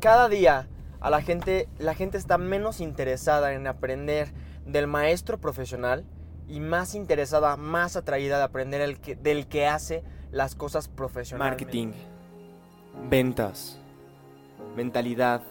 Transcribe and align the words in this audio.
cada 0.00 0.28
día 0.28 0.66
a 1.00 1.10
la 1.10 1.22
gente, 1.22 1.68
la 1.78 1.94
gente 1.94 2.18
está 2.18 2.38
menos 2.38 2.80
interesada 2.80 3.52
en 3.52 3.66
aprender 3.66 4.32
del 4.66 4.86
maestro 4.86 5.38
profesional 5.38 6.04
y 6.48 6.60
más 6.60 6.94
interesada, 6.94 7.56
más 7.56 7.96
atraída 7.96 8.38
de 8.38 8.44
aprender 8.44 8.80
el 8.80 8.98
que, 8.98 9.14
del 9.14 9.46
que 9.46 9.66
hace 9.66 10.02
las 10.32 10.54
cosas 10.54 10.88
profesionalmente. 10.88 11.64
Marketing, 11.64 11.92
ventas, 13.08 13.78
mentalidad, 14.76 15.42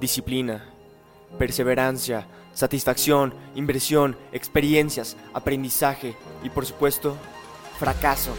disciplina, 0.00 0.64
perseverancia, 1.38 2.26
satisfacción, 2.52 3.34
inversión, 3.54 4.16
experiencias, 4.32 5.16
aprendizaje 5.32 6.16
y 6.42 6.50
por 6.50 6.66
supuesto, 6.66 7.16
fracaso. 7.78 8.32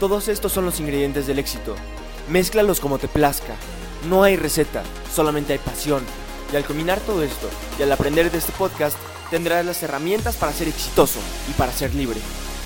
Todos 0.00 0.28
estos 0.28 0.52
son 0.52 0.64
los 0.64 0.80
ingredientes 0.80 1.26
del 1.26 1.38
éxito. 1.38 1.74
Mézclalos 2.28 2.80
como 2.80 2.98
te 2.98 3.08
plazca. 3.08 3.54
No 4.08 4.22
hay 4.22 4.36
receta, 4.36 4.82
solamente 5.14 5.52
hay 5.52 5.58
pasión. 5.58 6.02
Y 6.52 6.56
al 6.56 6.64
combinar 6.64 7.00
todo 7.00 7.22
esto 7.22 7.48
y 7.78 7.82
al 7.82 7.92
aprender 7.92 8.30
de 8.30 8.38
este 8.38 8.52
podcast, 8.52 8.96
tendrás 9.30 9.64
las 9.64 9.82
herramientas 9.82 10.36
para 10.36 10.52
ser 10.52 10.68
exitoso 10.68 11.18
y 11.48 11.52
para 11.52 11.72
ser 11.72 11.94
libre. 11.94 12.20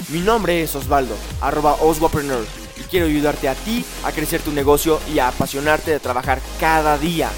Mi 0.09 0.21
nombre 0.21 0.63
es 0.63 0.75
Osvaldo, 0.75 1.15
arroba 1.41 1.77
Oswapreneur, 1.81 2.45
y 2.77 2.83
quiero 2.83 3.07
ayudarte 3.07 3.49
a 3.49 3.55
ti 3.55 3.85
a 4.05 4.13
crecer 4.13 4.43
tu 4.43 4.53
negocio 4.53 5.01
y 5.13 5.19
a 5.19 5.29
apasionarte 5.29 5.91
de 5.91 6.01
trabajar 6.01 6.41
cada 6.61 6.99
día. 6.99 7.31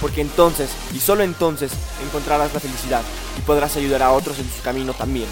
Porque 0.00 0.20
entonces, 0.20 0.70
y 0.94 0.98
solo 0.98 1.22
entonces, 1.22 1.72
encontrarás 2.04 2.52
la 2.54 2.60
felicidad 2.60 3.02
y 3.38 3.42
podrás 3.42 3.76
ayudar 3.76 4.02
a 4.02 4.12
otros 4.12 4.38
en 4.38 4.50
su 4.50 4.62
camino 4.62 4.92
también. 4.94 5.28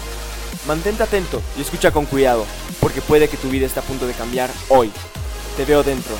Mantente 0.67 1.03
atento 1.03 1.41
y 1.57 1.61
escucha 1.61 1.91
con 1.91 2.05
cuidado, 2.05 2.45
porque 2.79 3.01
puede 3.01 3.29
que 3.29 3.37
tu 3.37 3.49
vida 3.49 3.65
esté 3.65 3.79
a 3.79 3.83
punto 3.83 4.07
de 4.07 4.13
cambiar 4.13 4.49
hoy. 4.69 4.91
Te 5.57 5.65
veo 5.65 5.83
dentro. 5.83 6.15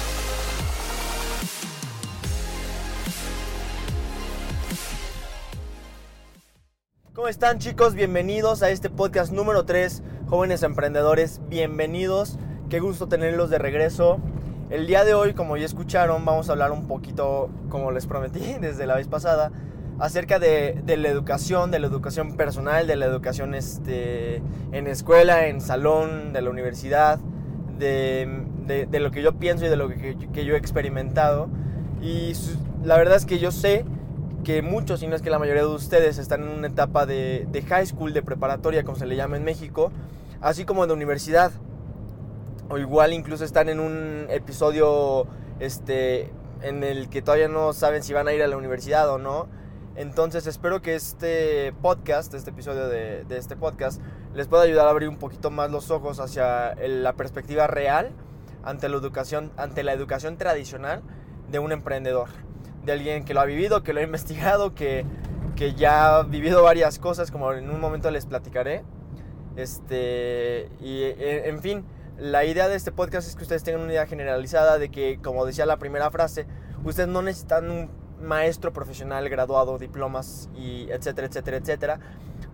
¿Cómo 7.25 7.31
están 7.31 7.57
chicos? 7.57 7.95
Bienvenidos 7.95 8.61
a 8.61 8.69
este 8.69 8.91
podcast 8.91 9.33
número 9.33 9.65
3, 9.65 10.03
jóvenes 10.27 10.61
emprendedores, 10.61 11.41
bienvenidos, 11.49 12.37
qué 12.69 12.79
gusto 12.79 13.07
tenerlos 13.07 13.49
de 13.49 13.57
regreso. 13.57 14.19
El 14.69 14.85
día 14.85 15.03
de 15.03 15.15
hoy, 15.15 15.33
como 15.33 15.57
ya 15.57 15.65
escucharon, 15.65 16.23
vamos 16.23 16.49
a 16.49 16.51
hablar 16.51 16.71
un 16.71 16.87
poquito, 16.87 17.49
como 17.69 17.89
les 17.89 18.05
prometí 18.05 18.53
desde 18.61 18.85
la 18.85 18.93
vez 18.93 19.07
pasada, 19.07 19.51
acerca 19.97 20.37
de, 20.37 20.83
la 20.85 21.09
educación, 21.09 21.71
de 21.71 21.79
la 21.79 21.87
educación 21.87 22.37
personal, 22.37 22.85
de 22.85 22.95
la 22.95 23.07
educación 23.07 23.55
este, 23.55 24.43
en 24.71 24.85
escuela, 24.85 25.47
en 25.47 25.61
salón, 25.61 26.31
de 26.31 26.43
la 26.43 26.51
universidad, 26.51 27.17
de, 27.79 28.27
lo 28.99 29.09
que 29.09 29.23
yo 29.23 29.39
pienso 29.39 29.65
y 29.65 29.69
de 29.69 29.77
lo 29.77 29.89
que 29.89 30.45
yo 30.45 30.53
he 30.53 30.57
experimentado. 30.59 31.49
Y 32.03 32.33
la 32.83 32.97
verdad 32.97 33.17
es 33.17 33.25
que 33.25 33.39
yo 33.39 33.49
sé 33.49 33.83
que 34.45 34.61
muchos, 34.61 35.01
si 35.01 35.07
no 35.07 35.15
es 35.15 35.21
que 35.21 35.31
la 35.31 35.39
mayoría 35.39 35.63
de 35.63 35.67
ustedes, 35.67 36.19
están 36.19 36.43
en 36.43 36.49
una 36.49 36.67
etapa 36.67 37.05
de, 37.05 37.65
high 37.67 37.85
school, 37.85 38.13
de 38.13 38.21
preparatoria, 38.21 38.85
como 38.85 38.95
se 38.95 39.07
le 39.07 39.15
llama 39.15 39.35
en 39.35 39.43
México, 39.43 39.91
así 40.39 40.63
como 40.63 40.87
de 40.87 40.93
universidad. 40.93 41.51
O 42.69 42.77
igual 42.77 43.11
incluso 43.11 43.43
están 43.43 43.69
en 43.69 43.79
un 43.79 44.27
episodio 44.29 45.27
este, 45.59 46.31
en 46.61 46.83
el 46.83 47.09
que 47.09 47.21
todavía 47.21 47.47
no 47.47 47.73
saben 47.73 48.03
si 48.03 48.13
van 48.13 48.27
a 48.27 48.33
ir 48.33 48.43
a 48.43 48.47
la 48.47 48.55
universidad 48.55 49.09
o 49.09 49.17
no. 49.17 49.47
Entonces 49.95 50.45
espero 50.45 50.81
que 50.81 50.93
este 50.93 51.73
podcast, 51.81 52.33
este 52.33 52.51
episodio 52.51 52.87
de, 52.87 53.25
este 53.31 53.55
podcast, 53.55 53.99
les 54.35 54.47
pueda 54.47 54.63
ayudar 54.63 54.87
a 54.87 54.91
abrir 54.91 55.09
un 55.09 55.17
poquito 55.17 55.49
más 55.49 55.71
los 55.71 55.89
ojos 55.89 56.19
hacia 56.19 56.75
la 56.75 57.13
perspectiva 57.13 57.65
real 57.65 58.11
ante 58.63 58.89
la 58.89 58.97
educación, 58.97 59.51
ante 59.57 59.83
la 59.83 59.93
educación 59.93 60.37
tradicional 60.37 61.01
de 61.49 61.59
un 61.59 61.71
emprendedor 61.71 62.29
de 62.85 62.91
alguien 62.91 63.25
que 63.25 63.33
lo 63.33 63.41
ha 63.41 63.45
vivido, 63.45 63.83
que 63.83 63.93
lo 63.93 63.99
ha 63.99 64.03
investigado, 64.03 64.73
que, 64.73 65.05
que 65.55 65.73
ya 65.73 66.17
ha 66.17 66.23
vivido 66.23 66.63
varias 66.63 66.99
cosas, 66.99 67.31
como 67.31 67.51
en 67.53 67.69
un 67.69 67.79
momento 67.79 68.11
les 68.11 68.25
platicaré. 68.25 68.83
Este, 69.55 70.69
y 70.81 71.03
en 71.17 71.61
fin, 71.61 71.85
la 72.17 72.45
idea 72.45 72.67
de 72.67 72.75
este 72.75 72.91
podcast 72.91 73.27
es 73.27 73.35
que 73.35 73.43
ustedes 73.43 73.63
tengan 73.63 73.81
una 73.81 73.91
idea 73.91 74.07
generalizada 74.07 74.77
de 74.77 74.89
que, 74.89 75.19
como 75.21 75.45
decía 75.45 75.65
la 75.65 75.77
primera 75.77 76.11
frase, 76.11 76.45
ustedes 76.83 77.09
no 77.09 77.21
necesitan 77.21 77.69
un 77.69 77.89
maestro 78.21 78.73
profesional 78.73 79.27
graduado, 79.29 79.77
diplomas 79.77 80.49
y 80.55 80.89
etcétera, 80.91 81.27
etcétera, 81.27 81.57
etcétera, 81.57 81.99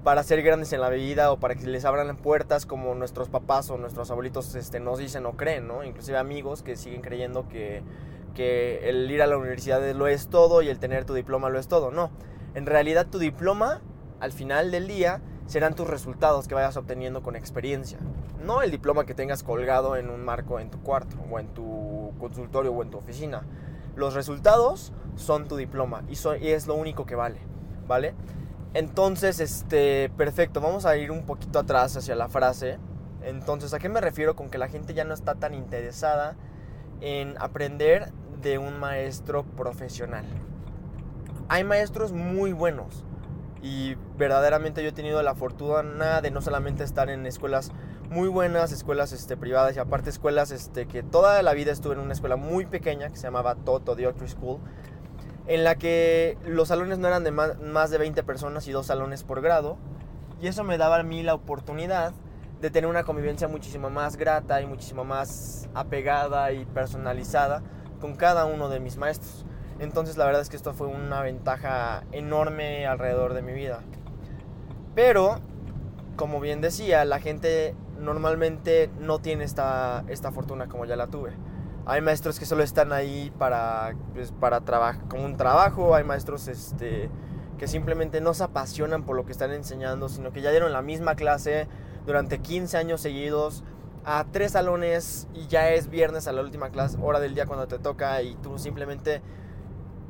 para 0.04 0.24
ser 0.24 0.42
grandes 0.42 0.74
en 0.74 0.82
la 0.82 0.90
vida 0.90 1.32
o 1.32 1.40
para 1.40 1.56
que 1.56 1.68
les 1.68 1.86
abran 1.86 2.16
puertas 2.18 2.66
como 2.66 2.96
nuestros 2.96 3.30
papás 3.30 3.70
o 3.70 3.78
nuestros 3.78 4.10
abuelitos 4.12 4.56
este, 4.56 4.80
nos 4.80 4.98
dicen 4.98 5.26
o 5.26 5.34
creen, 5.34 5.68
¿no? 5.68 5.84
Inclusive 5.84 6.18
amigos 6.18 6.64
que 6.64 6.76
siguen 6.76 7.02
creyendo 7.02 7.48
que 7.48 7.84
que 8.34 8.90
el 8.90 9.10
ir 9.10 9.22
a 9.22 9.28
la 9.28 9.38
universidad 9.38 9.82
lo 9.94 10.08
es 10.08 10.28
todo 10.28 10.62
y 10.62 10.70
el 10.70 10.80
tener 10.80 11.06
tu 11.06 11.14
diploma 11.14 11.50
lo 11.50 11.60
es 11.60 11.68
todo. 11.68 11.92
No, 11.92 12.12
en 12.56 12.66
realidad 12.66 13.08
tu 13.08 13.20
diploma 13.20 13.82
al 14.20 14.32
final 14.32 14.72
del 14.72 14.88
día 14.88 15.22
serán 15.48 15.76
tus 15.76 15.88
resultados 15.88 16.48
que 16.48 16.56
vayas 16.56 16.78
obteniendo 16.78 17.24
con 17.24 17.36
experiencia. 17.36 18.00
No 18.44 18.62
el 18.62 18.72
diploma 18.72 19.06
que 19.06 19.14
tengas 19.14 19.44
colgado 19.44 19.96
en 19.96 20.10
un 20.10 20.24
marco 20.24 20.60
en 20.60 20.70
tu 20.72 20.80
cuarto 20.82 21.18
o 21.30 21.40
en 21.40 21.48
tu 21.48 22.14
consultorio 22.20 22.72
o 22.72 22.84
en 22.84 22.90
tu 22.90 22.98
oficina. 22.98 23.44
Los 23.96 24.14
resultados 24.14 24.94
son 25.16 25.48
tu 25.48 25.58
diploma 25.58 26.04
y, 26.08 26.14
y 26.44 26.50
es 26.50 26.68
lo 26.68 26.76
único 26.76 27.06
que 27.06 27.16
vale, 27.16 27.40
¿vale? 27.88 28.14
Entonces, 28.74 29.42
este, 29.42 30.10
perfecto, 30.16 30.62
vamos 30.62 30.86
a 30.86 30.96
ir 30.96 31.12
un 31.12 31.26
poquito 31.26 31.60
atrás 31.60 31.98
hacia 31.98 32.16
la 32.16 32.30
frase. 32.30 32.80
Entonces, 33.22 33.74
¿a 33.74 33.80
qué 33.80 33.90
me 33.90 34.00
refiero 34.00 34.36
con 34.36 34.50
que 34.50 34.58
la 34.58 34.70
gente 34.70 34.94
ya 34.94 35.04
no 35.04 35.14
está 35.14 35.36
tan 35.36 35.54
interesada 35.54 36.38
en 37.02 37.36
aprender 37.40 38.14
de 38.42 38.58
un 38.58 38.80
maestro 38.80 39.44
profesional. 39.44 40.26
Hay 41.50 41.64
maestros 41.64 42.12
muy 42.12 42.54
buenos 42.54 43.04
y 43.62 43.96
verdaderamente 44.18 44.82
yo 44.82 44.90
he 44.90 44.94
tenido 44.94 45.22
la 45.22 45.36
fortuna 45.36 46.22
de 46.22 46.32
no 46.32 46.42
solamente 46.42 46.84
estar 46.84 47.10
en 47.10 47.26
escuelas 47.26 47.72
muy 48.10 48.28
buenas, 48.28 48.72
escuelas 48.72 49.14
este, 49.14 49.38
privadas 49.38 49.76
y 49.76 49.80
aparte 49.80 50.10
escuelas 50.10 50.52
este, 50.52 50.88
que 50.88 51.04
toda 51.04 51.42
la 51.44 51.54
vida 51.54 51.72
estuve 51.72 51.94
en 51.94 52.00
una 52.00 52.14
escuela 52.14 52.36
muy 52.36 52.66
pequeña 52.66 53.10
que 53.10 53.16
se 53.16 53.24
llamaba 53.24 53.56
Toto 53.56 53.96
Dioctry 53.96 54.28
School, 54.28 54.60
en 55.48 55.64
la 55.64 55.76
que 55.76 56.38
los 56.46 56.70
salones 56.70 56.98
no 56.98 57.08
eran 57.08 57.24
de 57.24 57.32
más 57.32 57.90
de 57.90 57.98
20 57.98 58.24
personas 58.24 58.68
y 58.68 58.72
dos 58.72 58.88
salones 58.88 59.24
por 59.24 59.42
grado, 59.42 59.78
y 60.42 60.48
eso 60.48 60.64
me 60.64 60.78
daba 60.78 60.98
a 60.98 61.04
mí 61.04 61.24
la 61.24 61.36
oportunidad 61.36 62.14
de 62.62 62.70
tener 62.70 62.90
una 62.90 63.04
convivencia 63.04 63.48
muchísimo 63.48 63.90
más 63.90 64.18
grata 64.18 64.62
y 64.62 64.66
muchísimo 64.66 65.04
más 65.04 65.70
apegada 65.74 66.52
y 66.52 66.66
personalizada 66.66 67.64
con 68.02 68.16
cada 68.16 68.46
uno 68.46 68.68
de 68.68 68.80
mis 68.80 68.98
maestros. 68.98 69.46
Entonces 69.80 70.18
la 70.18 70.26
verdad 70.26 70.42
es 70.42 70.50
que 70.50 70.58
esto 70.58 70.74
fue 70.74 70.88
una 70.88 71.22
ventaja 71.22 72.04
enorme 72.12 72.86
alrededor 72.86 73.34
de 73.34 73.42
mi 73.42 73.54
vida. 73.54 73.80
Pero, 74.96 75.40
como 76.18 76.40
bien 76.40 76.60
decía, 76.60 77.06
la 77.06 77.20
gente 77.20 77.76
normalmente 78.00 78.90
no 79.00 79.20
tiene 79.20 79.44
esta, 79.44 80.04
esta 80.08 80.32
fortuna 80.32 80.68
como 80.68 80.86
ya 80.86 80.96
la 80.96 81.08
tuve. 81.08 81.32
Hay 81.86 82.02
maestros 82.02 82.40
que 82.40 82.46
solo 82.46 82.64
están 82.64 82.92
ahí 82.92 83.32
para, 83.40 83.96
pues, 84.14 84.32
para 84.32 84.62
trabajar, 84.62 85.08
como 85.08 85.26
un 85.26 85.38
trabajo, 85.38 85.96
hay 85.96 86.04
maestros 86.04 86.48
este, 86.48 87.10
que 87.58 87.68
simplemente 87.68 88.22
no 88.22 88.34
se 88.34 88.44
apasionan 88.44 89.04
por 89.04 89.16
lo 89.16 89.26
que 89.26 89.32
están 89.32 89.52
enseñando, 89.52 90.10
sino 90.10 90.32
que 90.32 90.42
ya 90.42 90.52
dieron 90.52 90.74
la 90.74 90.82
misma 90.82 91.16
clase 91.16 91.68
durante 92.06 92.40
15 92.40 92.78
años 92.78 93.02
seguidos 93.02 93.64
a 94.04 94.26
tres 94.32 94.54
salones 94.54 95.28
y 95.34 95.48
ya 95.48 95.70
es 95.70 95.90
viernes 95.90 96.28
a 96.28 96.32
la 96.32 96.42
última 96.42 96.70
clase, 96.70 96.98
hora 97.02 97.20
del 97.20 97.36
día 97.36 97.46
cuando 97.46 97.68
te 97.68 97.80
toca 97.80 98.22
y 98.22 98.36
tú 98.36 98.58
simplemente 98.58 99.22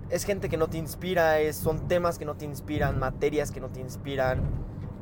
es 0.09 0.25
gente 0.25 0.49
que 0.49 0.57
no 0.57 0.67
te 0.67 0.77
inspira, 0.77 1.39
es, 1.39 1.55
son 1.55 1.87
temas 1.87 2.19
que 2.19 2.25
no 2.25 2.35
te 2.35 2.45
inspiran, 2.45 2.99
materias 2.99 3.51
que 3.51 3.61
no 3.61 3.69
te 3.69 3.79
inspiran. 3.79 4.41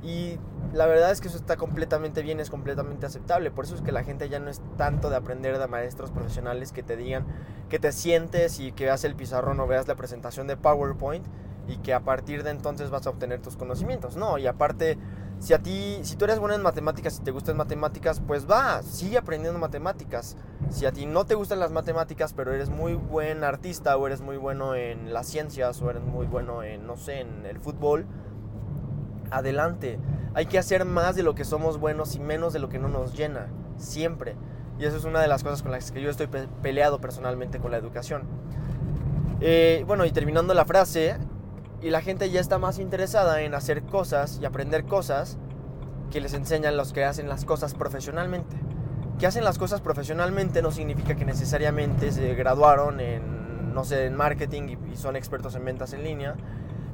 Y 0.03 0.37
la 0.71 0.85
verdad 0.85 1.11
es 1.11 1.19
que 1.19 1.27
eso 1.27 1.37
está 1.37 1.57
completamente 1.57 2.21
bien, 2.21 2.39
es 2.39 2.49
completamente 2.49 3.05
aceptable, 3.05 3.51
por 3.51 3.65
eso 3.65 3.75
es 3.75 3.81
que 3.81 3.91
la 3.91 4.03
gente 4.03 4.29
ya 4.29 4.39
no 4.39 4.49
es 4.49 4.61
tanto 4.77 5.09
de 5.09 5.17
aprender 5.17 5.57
de 5.57 5.67
maestros 5.67 6.11
profesionales 6.11 6.71
que 6.71 6.83
te 6.83 6.95
digan 6.95 7.25
que 7.69 7.79
te 7.79 7.91
sientes 7.91 8.59
y 8.59 8.71
que 8.71 8.85
veas 8.85 9.03
el 9.03 9.15
pizarrón 9.15 9.59
o 9.59 9.67
veas 9.67 9.87
la 9.87 9.95
presentación 9.95 10.47
de 10.47 10.57
PowerPoint 10.57 11.25
y 11.67 11.77
que 11.77 11.93
a 11.93 11.99
partir 11.99 12.43
de 12.43 12.49
entonces 12.51 12.89
vas 12.89 13.05
a 13.05 13.11
obtener 13.11 13.41
tus 13.41 13.57
conocimientos, 13.57 14.15
no, 14.15 14.37
y 14.37 14.47
aparte 14.47 14.97
si 15.39 15.53
a 15.53 15.59
ti, 15.59 15.99
si 16.03 16.17
tú 16.17 16.25
eres 16.25 16.37
bueno 16.37 16.53
en 16.53 16.61
matemáticas 16.61 17.17
y 17.19 17.23
te 17.23 17.31
gustan 17.31 17.55
matemáticas, 17.55 18.21
pues 18.25 18.49
va, 18.49 18.83
sigue 18.83 19.17
aprendiendo 19.17 19.57
matemáticas. 19.57 20.35
Si 20.69 20.85
a 20.85 20.91
ti 20.91 21.05
no 21.05 21.25
te 21.25 21.35
gustan 21.35 21.59
las 21.59 21.71
matemáticas, 21.71 22.33
pero 22.33 22.51
eres 22.51 22.69
muy 22.69 22.93
buen 22.93 23.45
artista 23.45 23.95
o 23.95 24.05
eres 24.05 24.19
muy 24.19 24.35
bueno 24.35 24.75
en 24.75 25.13
las 25.13 25.27
ciencias 25.27 25.81
o 25.81 25.89
eres 25.89 26.03
muy 26.03 26.27
bueno 26.27 26.63
en, 26.63 26.85
no 26.85 26.97
sé, 26.97 27.21
en 27.21 27.45
el 27.45 27.57
fútbol, 27.59 28.05
adelante. 29.31 29.97
Hay 30.33 30.45
que 30.45 30.59
hacer 30.59 30.83
más 30.83 31.15
de 31.15 31.23
lo 31.23 31.35
que 31.35 31.45
somos 31.45 31.79
buenos 31.79 32.15
y 32.15 32.19
menos 32.19 32.51
de 32.51 32.59
lo 32.59 32.67
que 32.67 32.77
no 32.77 32.89
nos 32.89 33.15
llena, 33.15 33.47
siempre. 33.77 34.35
Y 34.77 34.85
eso 34.85 34.97
es 34.97 35.05
una 35.05 35.21
de 35.21 35.29
las 35.29 35.43
cosas 35.43 35.61
con 35.63 35.71
las 35.71 35.91
que 35.91 36.01
yo 36.01 36.09
estoy 36.09 36.27
peleado 36.61 36.99
personalmente 36.99 37.59
con 37.59 37.71
la 37.71 37.77
educación. 37.77 38.23
Eh, 39.39 39.85
bueno, 39.87 40.05
y 40.05 40.11
terminando 40.11 40.53
la 40.53 40.65
frase, 40.65 41.15
y 41.81 41.89
la 41.89 42.01
gente 42.01 42.29
ya 42.29 42.39
está 42.39 42.57
más 42.57 42.79
interesada 42.79 43.41
en 43.41 43.53
hacer 43.53 43.83
cosas 43.83 44.39
y 44.41 44.45
aprender 44.45 44.85
cosas 44.85 45.37
que 46.11 46.21
les 46.21 46.33
enseñan 46.33 46.77
los 46.77 46.93
que 46.93 47.05
hacen 47.05 47.29
las 47.29 47.45
cosas 47.45 47.73
profesionalmente. 47.73 48.57
Que 49.19 49.27
hacen 49.27 49.43
las 49.43 49.57
cosas 49.57 49.81
profesionalmente 49.81 50.61
no 50.61 50.71
significa 50.71 51.15
que 51.15 51.25
necesariamente 51.25 52.11
se 52.11 52.33
graduaron 52.35 52.99
en 52.99 53.39
no 53.73 53.83
sé, 53.83 54.05
en 54.05 54.15
marketing 54.15 54.63
y, 54.69 54.93
y 54.93 54.95
son 54.95 55.15
expertos 55.15 55.55
en 55.55 55.63
ventas 55.63 55.93
en 55.93 56.03
línea, 56.03 56.35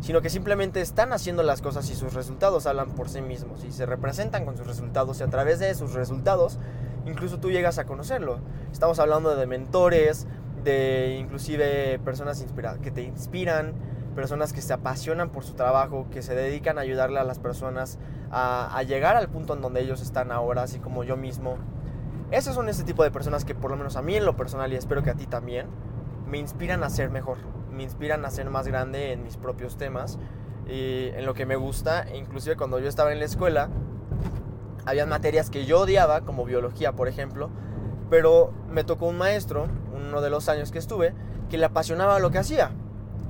sino 0.01 0.21
que 0.21 0.29
simplemente 0.29 0.81
están 0.81 1.13
haciendo 1.13 1.41
las 1.43 1.61
cosas 1.61 1.89
y 1.89 1.95
sus 1.95 2.13
resultados 2.13 2.65
hablan 2.65 2.91
por 2.91 3.09
sí 3.09 3.21
mismos 3.21 3.63
y 3.63 3.71
se 3.71 3.85
representan 3.85 4.45
con 4.45 4.57
sus 4.57 4.67
resultados 4.67 5.19
y 5.19 5.23
a 5.23 5.27
través 5.27 5.59
de 5.59 5.73
sus 5.73 5.93
resultados 5.93 6.59
incluso 7.05 7.39
tú 7.39 7.51
llegas 7.51 7.77
a 7.77 7.85
conocerlo. 7.85 8.39
Estamos 8.71 8.99
hablando 8.99 9.35
de 9.35 9.47
mentores, 9.47 10.27
de 10.63 11.17
inclusive 11.19 11.99
personas 11.99 12.43
que 12.81 12.91
te 12.91 13.03
inspiran, 13.03 13.73
personas 14.15 14.53
que 14.53 14.61
se 14.61 14.73
apasionan 14.73 15.29
por 15.29 15.43
su 15.43 15.53
trabajo, 15.53 16.07
que 16.09 16.21
se 16.21 16.33
dedican 16.33 16.77
a 16.77 16.81
ayudarle 16.81 17.19
a 17.19 17.23
las 17.23 17.37
personas 17.39 17.99
a, 18.31 18.81
llegar 18.83 19.15
al 19.15 19.29
punto 19.29 19.53
en 19.53 19.61
donde 19.61 19.81
ellos 19.81 20.01
están 20.01 20.31
ahora, 20.31 20.63
así 20.63 20.79
como 20.79 21.03
yo 21.03 21.17
mismo. 21.17 21.57
Esos 22.31 22.55
son 22.55 22.69
ese 22.69 22.83
tipo 22.83 23.03
de 23.03 23.11
personas 23.11 23.45
que 23.45 23.53
por 23.53 23.69
lo 23.69 23.77
menos 23.77 23.95
a 23.97 24.01
mí 24.01 24.15
en 24.15 24.25
lo 24.25 24.35
personal 24.35 24.73
y 24.73 24.75
espero 24.75 25.03
que 25.03 25.11
a 25.11 25.15
ti 25.15 25.27
también, 25.27 25.67
me 26.25 26.39
inspiran 26.39 26.83
a 26.83 26.89
ser 26.89 27.11
mejor, 27.11 27.37
me 27.71 27.83
inspiran 27.83 28.25
a 28.25 28.31
ser 28.31 28.49
más 28.49 28.67
grande 28.67 29.11
en 29.11 29.23
mis 29.23 29.37
propios 29.37 29.77
temas 29.77 30.17
y 30.67 31.09
en 31.09 31.25
lo 31.25 31.35
que 31.35 31.45
me 31.45 31.55
gusta, 31.55 32.07
inclusive 32.15 32.55
cuando 32.55 32.79
yo 32.79 32.89
estaba 32.89 33.11
en 33.13 33.19
la 33.19 33.25
escuela, 33.25 33.69
había 34.85 35.05
materias 35.05 35.49
que 35.49 35.65
yo 35.65 35.81
odiaba, 35.81 36.21
como 36.21 36.45
biología 36.45 36.93
por 36.93 37.07
ejemplo, 37.07 37.49
pero 38.09 38.53
me 38.69 38.83
tocó 38.83 39.07
un 39.07 39.17
maestro, 39.17 39.67
uno 39.93 40.21
de 40.21 40.29
los 40.29 40.49
años 40.49 40.71
que 40.71 40.79
estuve, 40.79 41.13
que 41.49 41.57
le 41.57 41.65
apasionaba 41.65 42.19
lo 42.19 42.31
que 42.31 42.39
hacía. 42.39 42.71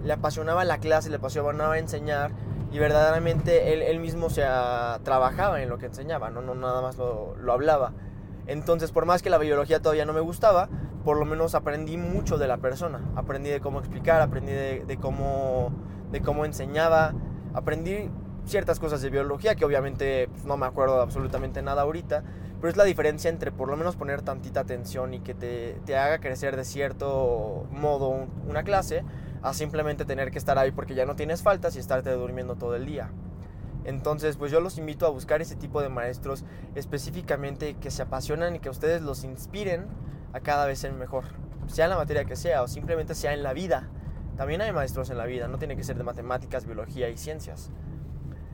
Le 0.05 0.13
apasionaba 0.13 0.63
la 0.63 0.77
clase, 0.77 1.09
le 1.09 1.17
apasionaba 1.17 1.77
enseñar 1.77 2.31
y 2.71 2.79
verdaderamente 2.79 3.73
él, 3.89 3.99
mismo 3.99 4.29
se 4.29 4.43
trabajaba 5.03 5.61
en 5.61 5.69
lo 5.69 5.77
que 5.77 5.87
enseñaba, 5.87 6.29
no, 6.29 6.41
no 6.41 6.55
nada 6.55 6.81
más 6.81 6.97
lo, 6.97 7.35
hablaba. 7.51 7.93
Entonces, 8.47 8.91
por 8.91 9.05
más 9.05 9.21
que 9.21 9.29
la 9.29 9.37
biología 9.37 9.81
todavía 9.81 10.05
no 10.05 10.13
me 10.13 10.19
gustaba, 10.19 10.69
por 11.03 11.17
lo 11.17 11.25
menos 11.25 11.55
aprendí 11.55 11.97
mucho 11.97 12.37
de 12.37 12.47
la 12.47 12.57
persona. 12.57 13.01
Aprendí 13.15 13.49
de 13.49 13.59
cómo 13.59 13.79
explicar, 13.79 14.21
aprendí 14.21 14.51
de, 14.51 14.85
de 14.85 14.97
cómo, 14.97 15.71
de 16.11 16.21
cómo 16.21 16.45
enseñaba, 16.45 17.13
aprendí 17.53 18.09
ciertas 18.45 18.79
cosas 18.79 19.01
de 19.01 19.09
biología 19.09 19.55
que 19.55 19.65
obviamente 19.65 20.27
pues, 20.27 20.45
no 20.45 20.57
me 20.57 20.65
acuerdo 20.65 21.01
absolutamente 21.01 21.61
nada 21.61 21.81
ahorita, 21.81 22.23
pero 22.59 22.69
es 22.69 22.77
la 22.77 22.83
diferencia 22.83 23.29
entre 23.29 23.51
por 23.51 23.69
lo 23.69 23.77
menos 23.77 23.95
poner 23.95 24.21
tantita 24.21 24.61
atención 24.61 25.13
y 25.13 25.19
que 25.19 25.33
te, 25.33 25.79
te 25.85 25.97
haga 25.97 26.19
crecer 26.19 26.55
de 26.55 26.63
cierto 26.63 27.67
modo 27.71 28.27
una 28.47 28.63
clase, 28.63 29.03
a 29.45 29.53
simplemente 29.53 30.05
tener 30.05 30.31
que 30.31 30.39
estar 30.39 30.57
ahí 30.57 30.71
porque 30.71 30.95
ya 30.95 31.05
no 31.05 31.15
tienes 31.15 31.43
faltas 31.43 31.75
y 31.75 31.79
estarte 31.79 32.09
durmiendo 32.11 32.55
todo 32.55 32.75
el 32.75 32.87
día. 32.87 33.11
Entonces, 33.83 34.37
pues 34.37 34.51
yo 34.51 34.59
los 34.59 34.79
invito 34.79 35.05
a 35.05 35.09
buscar 35.09 35.39
ese 35.39 35.55
tipo 35.55 35.83
de 35.83 35.89
maestros 35.89 36.43
específicamente 36.73 37.75
que 37.75 37.91
se 37.91 38.01
apasionan 38.01 38.55
y 38.55 38.59
que 38.59 38.71
ustedes 38.71 39.03
los 39.03 39.23
inspiren 39.23 39.85
a 40.33 40.39
cada 40.39 40.65
vez 40.65 40.79
ser 40.79 40.93
mejor, 40.93 41.25
sea 41.67 41.85
en 41.85 41.91
la 41.91 41.97
materia 41.97 42.25
que 42.25 42.35
sea 42.35 42.63
o 42.63 42.67
simplemente 42.67 43.13
sea 43.13 43.33
en 43.33 43.43
la 43.43 43.53
vida. 43.53 43.87
También 44.35 44.61
hay 44.61 44.73
maestros 44.73 45.11
en 45.11 45.17
la 45.19 45.27
vida, 45.27 45.47
no 45.47 45.59
tiene 45.59 45.77
que 45.77 45.83
ser 45.83 45.95
de 45.95 46.03
matemáticas, 46.03 46.65
biología 46.65 47.09
y 47.09 47.17
ciencias. 47.17 47.69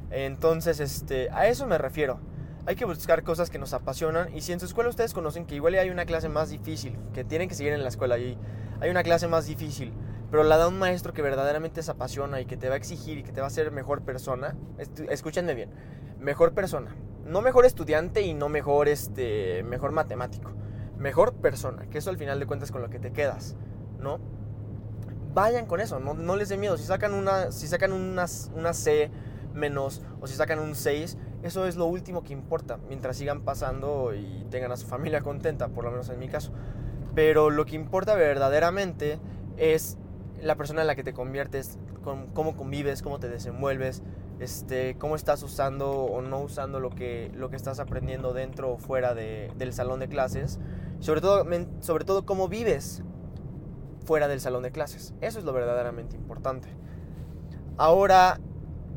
Entonces, 0.09 0.81
este, 0.81 1.29
a 1.31 1.47
eso 1.47 1.67
me 1.67 1.77
refiero. 1.77 2.19
Hay 2.65 2.75
que 2.75 2.83
buscar 2.83 3.23
cosas 3.23 3.49
que 3.49 3.59
nos 3.59 3.73
apasionan 3.73 4.35
y 4.35 4.41
si 4.41 4.51
en 4.51 4.59
su 4.59 4.65
escuela 4.65 4.89
ustedes 4.89 5.13
conocen 5.13 5.45
que 5.45 5.55
igual 5.55 5.73
hay 5.75 5.89
una 5.89 6.05
clase 6.05 6.27
más 6.27 6.49
difícil, 6.49 6.97
que 7.13 7.23
tienen 7.23 7.47
que 7.47 7.55
seguir 7.55 7.71
en 7.71 7.81
la 7.81 7.87
escuela 7.87 8.17
y 8.17 8.37
hay 8.81 8.89
una 8.89 9.03
clase 9.03 9.29
más 9.29 9.47
difícil, 9.47 9.93
pero 10.31 10.43
la 10.43 10.57
da 10.57 10.69
un 10.69 10.79
maestro 10.79 11.13
que 11.13 11.21
verdaderamente 11.21 11.83
se 11.83 11.91
apasiona 11.91 12.39
y 12.39 12.45
que 12.45 12.55
te 12.55 12.69
va 12.69 12.75
a 12.75 12.77
exigir 12.77 13.17
y 13.17 13.23
que 13.23 13.33
te 13.33 13.41
va 13.41 13.47
a 13.47 13.49
hacer 13.49 13.69
mejor 13.71 14.01
persona, 14.01 14.55
escúchenme 15.09 15.53
bien, 15.53 15.69
mejor 16.19 16.53
persona, 16.53 16.95
no 17.25 17.41
mejor 17.41 17.65
estudiante 17.65 18.21
y 18.21 18.33
no 18.33 18.47
mejor 18.47 18.87
este 18.87 19.61
mejor 19.63 19.91
matemático, 19.91 20.51
mejor 20.97 21.33
persona, 21.33 21.87
que 21.89 21.97
eso 21.97 22.09
al 22.09 22.17
final 22.17 22.39
de 22.39 22.45
cuentas 22.47 22.71
con 22.71 22.81
lo 22.81 22.89
que 22.89 22.97
te 22.97 23.11
quedas, 23.11 23.57
¿no? 23.99 24.19
Vayan 25.33 25.65
con 25.65 25.81
eso, 25.81 25.99
no, 25.99 26.13
no 26.13 26.35
les 26.37 26.47
dé 26.47 26.57
miedo, 26.57 26.77
si 26.77 26.85
sacan 26.85 27.13
una 27.13 27.51
si 27.51 27.67
sacan 27.67 27.91
una, 27.91 28.25
una 28.55 28.73
C 28.73 29.11
menos 29.53 30.01
o 30.21 30.27
si 30.27 30.35
sacan 30.35 30.59
un 30.59 30.75
6, 30.75 31.17
eso 31.43 31.65
es 31.65 31.75
lo 31.75 31.85
último 31.87 32.23
que 32.23 32.31
importa, 32.31 32.79
mientras 32.87 33.17
sigan 33.17 33.41
pasando 33.41 34.13
y 34.15 34.45
tengan 34.49 34.71
a 34.71 34.77
su 34.77 34.87
familia 34.95 35.21
contenta, 35.21 35.67
por 35.67 35.83
lo 35.83 35.91
menos 35.91 36.09
en 36.09 36.19
mi 36.19 36.29
caso. 36.29 36.51
Pero 37.15 37.49
lo 37.49 37.65
que 37.65 37.75
importa 37.75 38.15
verdaderamente 38.15 39.19
es 39.57 39.97
la 40.41 40.55
persona 40.55 40.81
en 40.81 40.87
la 40.87 40.95
que 40.95 41.03
te 41.03 41.13
conviertes, 41.13 41.77
con, 42.03 42.27
cómo 42.27 42.55
convives, 42.55 43.01
cómo 43.01 43.19
te 43.19 43.29
desenvuelves, 43.29 44.01
este, 44.39 44.97
cómo 44.97 45.15
estás 45.15 45.43
usando 45.43 45.91
o 45.91 46.21
no 46.21 46.39
usando 46.39 46.79
lo 46.79 46.89
que, 46.89 47.31
lo 47.35 47.49
que 47.49 47.55
estás 47.55 47.79
aprendiendo 47.79 48.33
dentro 48.33 48.71
o 48.71 48.77
fuera 48.77 49.13
de, 49.13 49.51
del 49.57 49.73
salón 49.73 49.99
de 49.99 50.07
clases. 50.07 50.59
Sobre 50.99 51.21
todo, 51.21 51.45
sobre 51.79 52.05
todo 52.05 52.25
cómo 52.25 52.47
vives 52.47 53.03
fuera 54.05 54.27
del 54.27 54.41
salón 54.41 54.63
de 54.63 54.71
clases. 54.71 55.13
Eso 55.21 55.39
es 55.39 55.45
lo 55.45 55.53
verdaderamente 55.53 56.15
importante. 56.15 56.69
Ahora, 57.77 58.39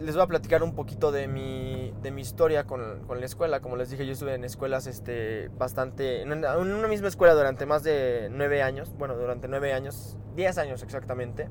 les 0.01 0.15
voy 0.15 0.25
a 0.25 0.27
platicar 0.27 0.63
un 0.63 0.75
poquito 0.75 1.13
de 1.13 1.29
mi, 1.29 1.93
de 2.03 2.11
mi 2.11 2.23
historia 2.23 2.65
con, 2.65 3.05
con, 3.07 3.21
la 3.21 3.27
escuela. 3.27 3.61
Como 3.61 3.77
les 3.77 3.91
dije, 3.91 4.07
yo 4.07 4.13
estuve 4.13 4.35
en 4.35 4.45
escuelas 4.45 4.87
este, 4.87 5.49
bastante... 5.57 6.23
En 6.23 6.33
una, 6.33 6.55
en 6.55 6.73
una, 6.73 6.89
misma 6.89 7.09
escuela 7.09 7.35
durante 7.35 7.67
más 7.67 7.83
de 7.83 8.29
nueve 8.31 8.63
años. 8.63 8.93
Bueno, 8.99 9.17
durante 9.17 9.49
nueve 9.49 9.73
años. 9.73 10.17
Diez 10.35 10.59
años 10.59 10.83
exactamente. 10.83 11.49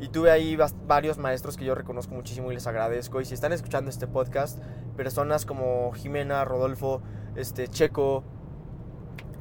Y 0.00 0.08
tuve 0.08 0.30
ahí 0.30 0.58
varios 0.86 1.18
maestros 1.18 1.56
que 1.56 1.64
yo 1.64 1.74
reconozco 1.74 2.14
muchísimo 2.14 2.50
y 2.52 2.54
les 2.54 2.66
agradezco. 2.66 3.20
Y 3.20 3.24
si 3.24 3.34
están 3.34 3.52
escuchando 3.52 3.90
este 3.90 4.06
podcast, 4.06 4.62
personas 4.96 5.46
como 5.46 5.92
Jimena, 5.92 6.44
Rodolfo, 6.44 7.00
este, 7.34 7.68
Checo, 7.68 8.22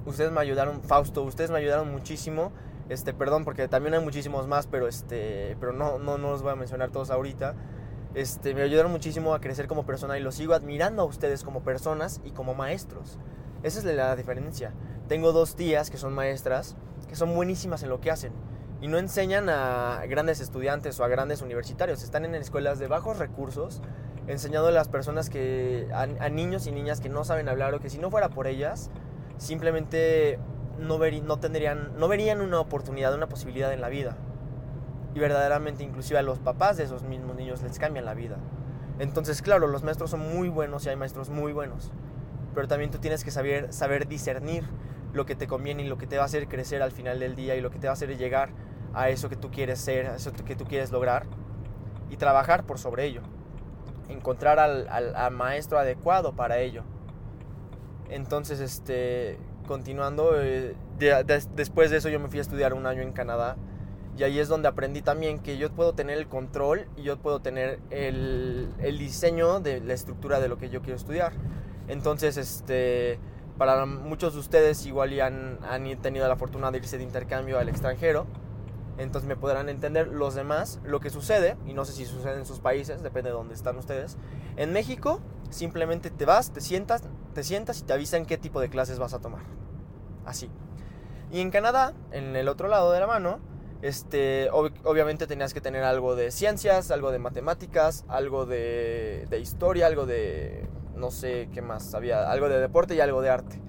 ustedes 0.05 0.31
me 0.31 0.39
ayudaron, 0.39 0.81
Fausto, 0.81 1.23
ustedes 1.23 1.51
me 1.51 1.57
ayudaron 1.57 1.91
muchísimo. 1.91 2.53
Este, 2.87 3.13
perdón, 3.13 3.43
porque 3.43 3.67
también 3.67 3.95
hay 3.95 3.99
muchísimos 4.01 4.47
más, 4.47 4.67
pero, 4.67 4.87
este, 4.87 5.57
pero 5.59 5.73
no, 5.73 5.97
no, 5.97 6.17
no 6.17 6.31
los 6.31 6.43
voy 6.43 6.51
a 6.51 6.55
mencionar 6.55 6.91
todos 6.91 7.09
ahorita. 7.09 7.55
Este, 8.15 8.53
me 8.53 8.61
ayudaron 8.61 8.93
muchísimo 8.93 9.33
a 9.33 9.41
crecer 9.41 9.67
como 9.67 9.85
persona 9.85 10.17
y 10.17 10.21
los 10.21 10.35
sigo 10.35 10.53
admirando 10.53 11.01
a 11.01 11.05
ustedes 11.05 11.43
como 11.43 11.63
personas 11.63 12.21
y 12.23 12.31
como 12.31 12.55
maestros. 12.55 13.19
Esa 13.61 13.79
es 13.79 13.85
la 13.85 14.15
diferencia. 14.15 14.71
Tengo 15.09 15.33
dos 15.33 15.57
tías 15.57 15.89
que 15.89 15.97
son 15.97 16.13
maestras, 16.13 16.77
que 17.09 17.17
son 17.17 17.35
buenísimas 17.35 17.83
en 17.83 17.89
lo 17.89 17.99
que 17.99 18.11
hacen. 18.11 18.31
Y 18.79 18.87
no 18.87 18.99
enseñan 18.99 19.49
a 19.49 20.01
grandes 20.07 20.39
estudiantes 20.39 20.97
o 20.99 21.03
a 21.03 21.09
grandes 21.09 21.41
universitarios. 21.41 22.03
Están 22.03 22.23
en 22.23 22.35
escuelas 22.35 22.79
de 22.79 22.87
bajos 22.87 23.19
recursos, 23.19 23.81
enseñando 24.27 24.69
a 24.69 24.71
las 24.71 24.87
personas 24.87 25.29
que, 25.29 25.89
a, 25.93 26.29
niños 26.29 26.67
y 26.67 26.71
niñas 26.71 27.01
que 27.01 27.09
no 27.09 27.25
saben 27.25 27.49
hablar 27.49 27.73
o 27.73 27.81
que 27.81 27.89
si 27.89 27.97
no 27.97 28.09
fuera 28.11 28.29
por 28.29 28.47
ellas, 28.47 28.91
simplemente 29.37 30.39
no, 30.79 30.97
ver, 30.99 31.21
no, 31.21 31.37
tendrían, 31.39 31.91
no 31.97 32.07
verían 32.07 32.39
una 32.39 32.61
oportunidad, 32.61 33.13
una 33.13 33.27
posibilidad 33.27 33.73
en 33.73 33.81
la 33.81 33.89
vida 33.89 34.15
y 35.15 35.19
verdaderamente 35.19 35.83
inclusive 35.83 36.19
a 36.19 36.21
los 36.21 36.39
papás 36.39 36.75
de 36.77 36.83
esos 36.83 37.03
mismos 37.03 37.37
niños 37.37 37.63
les 37.63 37.79
cambian 37.79 38.05
la 38.05 38.13
vida. 38.13 38.35
Entonces, 38.99 39.41
claro, 39.41 39.67
los 39.67 39.81
maestros 39.81 40.11
son 40.11 40.19
muy 40.19 40.49
buenos 40.49 40.85
y 40.85 40.89
hay 40.89 40.97
maestros 40.97 41.29
muy 41.29 41.53
buenos, 41.53 41.91
pero 42.53 42.67
también 42.67 42.91
tú 42.91 42.99
tienes 42.99 43.23
que 43.23 43.31
saber, 43.31 43.71
saber 43.73 44.07
discernir 44.07 44.65
lo 45.13 45.25
que 45.25 45.35
te 45.35 45.47
conviene 45.47 45.83
y 45.83 45.87
lo 45.87 45.97
que 45.97 46.05
te 46.05 46.17
va 46.17 46.23
a 46.23 46.25
hacer 46.25 46.47
crecer 46.49 46.81
al 46.81 46.91
final 46.91 47.19
del 47.19 47.35
día 47.35 47.55
y 47.55 47.61
lo 47.61 47.71
que 47.71 47.79
te 47.79 47.87
va 47.87 47.91
a 47.91 47.93
hacer 47.93 48.15
llegar 48.17 48.49
a 48.93 49.09
eso 49.09 49.29
que 49.29 49.37
tú 49.37 49.51
quieres 49.51 49.79
ser, 49.79 50.07
a 50.07 50.15
eso 50.17 50.33
que 50.33 50.55
tú 50.55 50.65
quieres 50.65 50.91
lograr 50.91 51.25
y 52.09 52.17
trabajar 52.17 52.65
por 52.65 52.77
sobre 52.77 53.05
ello. 53.05 53.21
Encontrar 54.09 54.59
al, 54.59 55.31
maestro 55.31 55.79
adecuado 55.79 56.35
para 56.35 56.59
ello. 56.59 56.83
Entonces, 58.09 58.59
este, 58.59 59.39
continuando, 59.65 60.39
eh, 60.41 60.75
de, 60.99 61.23
de, 61.23 61.43
después 61.55 61.89
de 61.89 61.97
eso 61.97 62.09
yo 62.09 62.19
me 62.19 62.27
fui 62.27 62.39
a 62.39 62.41
estudiar 62.41 62.73
un 62.73 62.85
año 62.85 63.01
en 63.01 63.13
Canadá 63.13 63.55
y 64.17 64.23
ahí 64.23 64.39
es 64.39 64.47
donde 64.47 64.67
aprendí 64.67 65.01
también 65.01 65.39
que 65.39 65.57
yo 65.57 65.69
puedo 65.71 65.93
tener 65.93 66.17
el 66.17 66.27
control 66.27 66.87
y 66.95 67.03
yo 67.03 67.17
puedo 67.17 67.41
tener 67.41 67.79
el, 67.89 68.69
el 68.79 68.97
diseño 68.97 69.59
de 69.59 69.81
la 69.81 69.93
estructura 69.93 70.39
de 70.39 70.47
lo 70.47 70.57
que 70.57 70.69
yo 70.69 70.81
quiero 70.81 70.95
estudiar. 70.95 71.33
Entonces, 71.87 72.37
este, 72.37 73.19
para 73.57 73.85
muchos 73.85 74.33
de 74.33 74.39
ustedes 74.39 74.85
igual 74.85 75.11
ya 75.11 75.27
han, 75.27 75.59
han 75.63 76.01
tenido 76.01 76.27
la 76.27 76.35
fortuna 76.37 76.71
de 76.71 76.77
irse 76.77 76.97
de 76.97 77.03
intercambio 77.03 77.59
al 77.59 77.69
extranjero. 77.69 78.25
Entonces 78.97 79.27
me 79.27 79.35
podrán 79.35 79.67
entender 79.67 80.07
los 80.07 80.35
demás 80.35 80.79
lo 80.85 81.01
que 81.01 81.09
sucede, 81.09 81.57
y 81.65 81.73
no 81.73 81.83
sé 81.83 81.91
si 81.91 82.05
sucede 82.05 82.37
en 82.37 82.45
sus 82.45 82.59
países, 82.59 83.03
depende 83.03 83.29
de 83.29 83.35
dónde 83.35 83.53
están 83.53 83.77
ustedes. 83.77 84.17
En 84.55 84.71
México 84.71 85.19
simplemente 85.49 86.09
te 86.09 86.23
vas, 86.23 86.51
te 86.51 86.61
sientas, 86.61 87.03
te 87.33 87.43
sientas 87.43 87.79
y 87.79 87.83
te 87.83 87.91
avisan 87.91 88.25
qué 88.25 88.37
tipo 88.37 88.61
de 88.61 88.69
clases 88.69 88.97
vas 88.97 89.13
a 89.13 89.19
tomar. 89.19 89.41
Así. 90.25 90.49
Y 91.31 91.41
en 91.41 91.51
Canadá, 91.51 91.93
en 92.11 92.37
el 92.37 92.47
otro 92.47 92.69
lado 92.69 92.93
de 92.93 93.01
la 93.01 93.07
mano, 93.07 93.39
este, 93.81 94.49
ob 94.51 94.71
obviamente 94.83 95.27
tenías 95.27 95.53
que 95.53 95.61
tener 95.61 95.83
algo 95.83 96.15
de 96.15 96.31
ciencias, 96.31 96.91
algo 96.91 97.11
de 97.11 97.19
matemáticas, 97.19 98.05
algo 98.07 98.45
de, 98.45 99.27
historia, 99.41 99.87
algo 99.87 100.05
de, 100.05 100.67
no 100.95 101.11
sé 101.11 101.49
qué 101.53 101.61
más, 101.61 101.93
había 101.93 102.31
algo 102.31 102.49
de 102.49 102.59
deporte 102.59 102.95
y 102.95 102.99
algo 102.99 103.21
de 103.21 103.29
arte. 103.29 103.61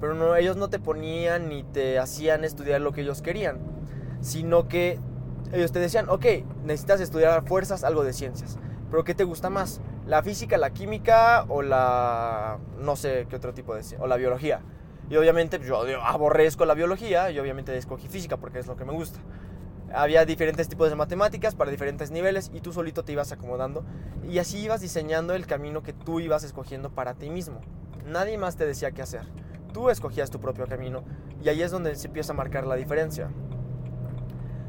Pero 0.00 0.36
ellos 0.36 0.56
no 0.56 0.68
te 0.68 0.78
ponían 0.78 1.48
ni 1.48 1.62
te 1.62 1.98
hacían 1.98 2.44
estudiar 2.44 2.80
lo 2.80 2.92
que 2.92 3.02
ellos 3.02 3.22
querían, 3.22 3.60
sino 4.20 4.68
que 4.68 4.98
ellos 5.52 5.70
te 5.70 5.78
decían, 5.78 6.08
ok, 6.08 6.26
necesitas 6.64 7.00
estudiar 7.00 7.46
fuerzas 7.46 7.84
algo 7.84 8.04
de 8.04 8.12
ciencias, 8.12 8.58
pero 8.90 9.04
¿qué 9.04 9.14
te 9.14 9.24
gusta 9.24 9.48
más? 9.48 9.80
¿La 10.06 10.22
física, 10.22 10.58
la 10.58 10.70
química 10.70 11.44
o 11.48 11.62
la, 11.62 12.58
no 12.78 12.96
sé 12.96 13.26
qué 13.30 13.36
otro 13.36 13.54
tipo 13.54 13.74
de, 13.74 13.82
o 14.00 14.06
la 14.06 14.16
biología? 14.16 14.60
Y 15.08 15.16
obviamente 15.16 15.60
yo 15.60 15.82
aborrezco 16.02 16.64
la 16.64 16.74
biología 16.74 17.30
y 17.30 17.38
obviamente 17.38 17.76
escogí 17.76 18.08
física 18.08 18.38
porque 18.38 18.58
es 18.58 18.66
lo 18.66 18.76
que 18.76 18.84
me 18.84 18.92
gusta. 18.92 19.20
Había 19.94 20.24
diferentes 20.24 20.68
tipos 20.68 20.90
de 20.90 20.96
matemáticas 20.96 21.54
para 21.54 21.70
diferentes 21.70 22.10
niveles 22.10 22.50
y 22.54 22.60
tú 22.60 22.72
solito 22.72 23.04
te 23.04 23.12
ibas 23.12 23.32
acomodando 23.32 23.84
y 24.28 24.38
así 24.38 24.58
ibas 24.58 24.80
diseñando 24.80 25.34
el 25.34 25.46
camino 25.46 25.82
que 25.82 25.92
tú 25.92 26.20
ibas 26.20 26.44
escogiendo 26.44 26.90
para 26.90 27.14
ti 27.14 27.30
mismo. 27.30 27.60
Nadie 28.06 28.38
más 28.38 28.56
te 28.56 28.66
decía 28.66 28.92
qué 28.92 29.02
hacer. 29.02 29.22
Tú 29.72 29.90
escogías 29.90 30.30
tu 30.30 30.40
propio 30.40 30.66
camino 30.66 31.04
y 31.42 31.48
ahí 31.48 31.62
es 31.62 31.70
donde 31.70 31.94
se 31.96 32.08
empieza 32.08 32.32
a 32.32 32.36
marcar 32.36 32.66
la 32.66 32.76
diferencia. 32.76 33.30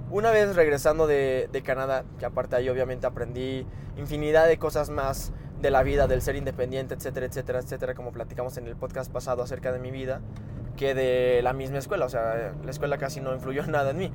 Una 0.09 0.31
vez 0.31 0.55
regresando 0.55 1.07
de, 1.07 1.49
Canadá, 1.65 2.05
que 2.19 2.25
aparte 2.25 2.55
ahí 2.55 2.69
obviamente 2.69 3.07
aprendí 3.07 3.65
infinidad 3.97 4.47
de 4.47 4.57
cosas 4.59 4.89
más 4.89 5.33
de 5.59 5.71
la 5.71 5.81
vida, 5.81 6.07
del 6.07 6.21
ser 6.21 6.35
independiente, 6.35 6.93
etcétera, 6.93 7.25
etcétera, 7.25 7.59
etcétera, 7.59 7.95
como 7.95 8.11
platicamos 8.11 8.57
en 8.57 8.67
el 8.67 8.75
podcast 8.75 9.11
pasado 9.11 9.41
acerca 9.41 9.71
de 9.71 9.79
mi 9.79 9.89
vida, 9.89 10.21
que 10.77 10.93
de 10.93 11.41
la 11.41 11.53
misma 11.53 11.79
escuela. 11.79 12.05
O 12.05 12.09
sea, 12.09 12.53
la 12.63 12.69
escuela 12.69 12.97
casi 12.97 13.21
no 13.21 13.33
influyó 13.33 13.65
nada 13.67 13.91
en 13.91 13.97
mí. 13.97 14.11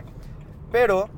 Pero 0.70 1.08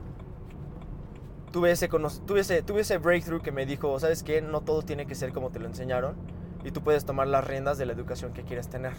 tuve 1.52 1.72
ese, 1.72 1.88
tuve 1.88 2.62
tuve 2.62 2.80
ese 2.80 2.98
breakthrough 2.98 3.42
que 3.42 3.52
me 3.52 3.66
dijo, 3.66 3.98
¿sabes 3.98 4.22
qué? 4.22 4.40
No 4.42 4.60
todo 4.60 4.82
tiene 4.82 5.06
que 5.06 5.14
ser 5.14 5.32
como 5.32 5.50
te 5.50 5.58
lo 5.58 5.66
enseñaron 5.66 6.14
y 6.64 6.70
tú 6.70 6.82
puedes 6.82 7.04
tomar 7.04 7.26
las 7.26 7.46
riendas 7.46 7.78
de 7.78 7.86
la 7.86 7.92
educación 7.92 8.32
que 8.32 8.44
quieres 8.44 8.68
tener. 8.68 8.92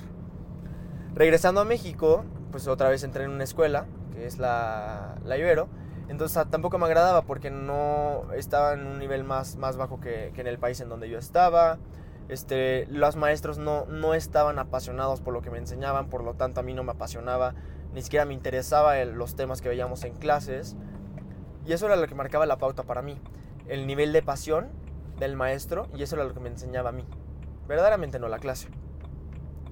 Regresando 1.13 1.61
a 1.61 1.65
México, 1.65 2.25
pues 2.51 2.67
otra 2.67 2.89
vez 2.89 3.03
entré 3.03 3.25
en 3.25 3.31
una 3.31 3.43
escuela, 3.43 3.85
que 4.13 4.25
es 4.25 4.37
la, 4.37 5.15
la 5.23 5.37
Ibero, 5.37 5.67
entonces 6.07 6.43
tampoco 6.49 6.77
me 6.77 6.85
agradaba 6.85 7.23
porque 7.23 7.51
no 7.51 8.33
estaba 8.33 8.73
en 8.73 8.85
un 8.85 8.99
nivel 8.99 9.23
más, 9.23 9.55
más 9.55 9.77
bajo 9.77 9.99
que, 9.99 10.31
que 10.33 10.41
en 10.41 10.47
el 10.47 10.57
país 10.57 10.81
en 10.81 10.89
donde 10.89 11.09
yo 11.09 11.17
estaba. 11.17 11.79
Este, 12.27 12.85
los 12.87 13.15
maestros 13.15 13.57
no, 13.57 13.85
no 13.85 14.13
estaban 14.13 14.57
apasionados 14.57 15.21
por 15.21 15.33
lo 15.33 15.41
que 15.41 15.49
me 15.49 15.57
enseñaban, 15.57 16.09
por 16.09 16.23
lo 16.23 16.33
tanto 16.33 16.61
a 16.61 16.63
mí 16.63 16.73
no 16.73 16.83
me 16.83 16.91
apasionaba 16.91 17.55
ni 17.93 18.01
siquiera 18.01 18.25
me 18.25 18.33
interesaba 18.33 19.03
los 19.05 19.35
temas 19.35 19.61
que 19.61 19.69
veíamos 19.69 20.03
en 20.03 20.13
clases. 20.15 20.75
Y 21.65 21.73
eso 21.73 21.85
era 21.85 21.95
lo 21.95 22.07
que 22.07 22.15
marcaba 22.15 22.45
la 22.45 22.57
pauta 22.57 22.83
para 22.83 23.01
mí. 23.01 23.17
El 23.67 23.87
nivel 23.87 24.13
de 24.13 24.21
pasión 24.21 24.69
del 25.19 25.35
maestro 25.35 25.87
y 25.95 26.03
eso 26.03 26.15
era 26.15 26.25
lo 26.25 26.33
que 26.33 26.39
me 26.39 26.49
enseñaba 26.49 26.89
a 26.89 26.93
mí. 26.93 27.05
Verdaderamente 27.67 28.19
no 28.19 28.27
la 28.27 28.39
clase. 28.39 28.67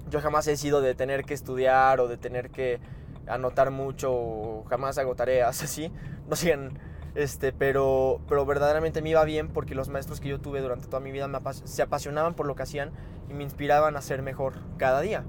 Yo 0.08 0.20
jamás 0.20 0.46
he 0.48 0.56
sido 0.56 0.80
de 0.80 0.94
tener 0.94 1.24
que 1.24 1.34
estudiar 1.34 2.00
o 2.00 2.08
de 2.08 2.16
tener 2.16 2.50
que 2.50 2.80
anotar 3.26 3.70
mucho 3.70 4.12
o 4.12 4.64
jamás 4.68 4.98
hago 4.98 5.14
tareas 5.14 5.62
así. 5.62 5.92
No 6.28 6.36
sigan 6.36 6.78
este, 7.14 7.52
pero, 7.52 8.20
pero 8.28 8.46
verdaderamente 8.46 9.02
me 9.02 9.10
iba 9.10 9.24
bien 9.24 9.48
porque 9.48 9.74
los 9.74 9.88
maestros 9.88 10.20
que 10.20 10.28
yo 10.28 10.40
tuve 10.40 10.60
durante 10.60 10.86
toda 10.86 11.00
mi 11.00 11.10
vida 11.10 11.28
se 11.64 11.82
apasionaban 11.82 12.34
por 12.34 12.46
lo 12.46 12.54
que 12.54 12.62
hacían 12.62 12.92
y 13.28 13.34
me 13.34 13.42
inspiraban 13.42 13.96
a 13.96 14.02
ser 14.02 14.22
mejor 14.22 14.54
cada 14.76 15.00
día. 15.00 15.24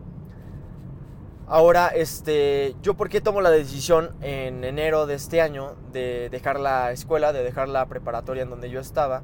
Ahora, 1.53 1.89
este, 1.89 2.77
yo 2.81 2.93
por 2.93 3.09
qué 3.09 3.19
tomo 3.19 3.41
la 3.41 3.49
decisión 3.49 4.11
en 4.21 4.63
enero 4.63 5.05
de 5.05 5.15
este 5.15 5.41
año 5.41 5.75
de 5.91 6.29
dejar 6.29 6.57
la 6.57 6.93
escuela, 6.93 7.33
de 7.33 7.43
dejar 7.43 7.67
la 7.67 7.85
preparatoria 7.87 8.43
en 8.43 8.49
donde 8.49 8.69
yo 8.69 8.79
estaba. 8.79 9.21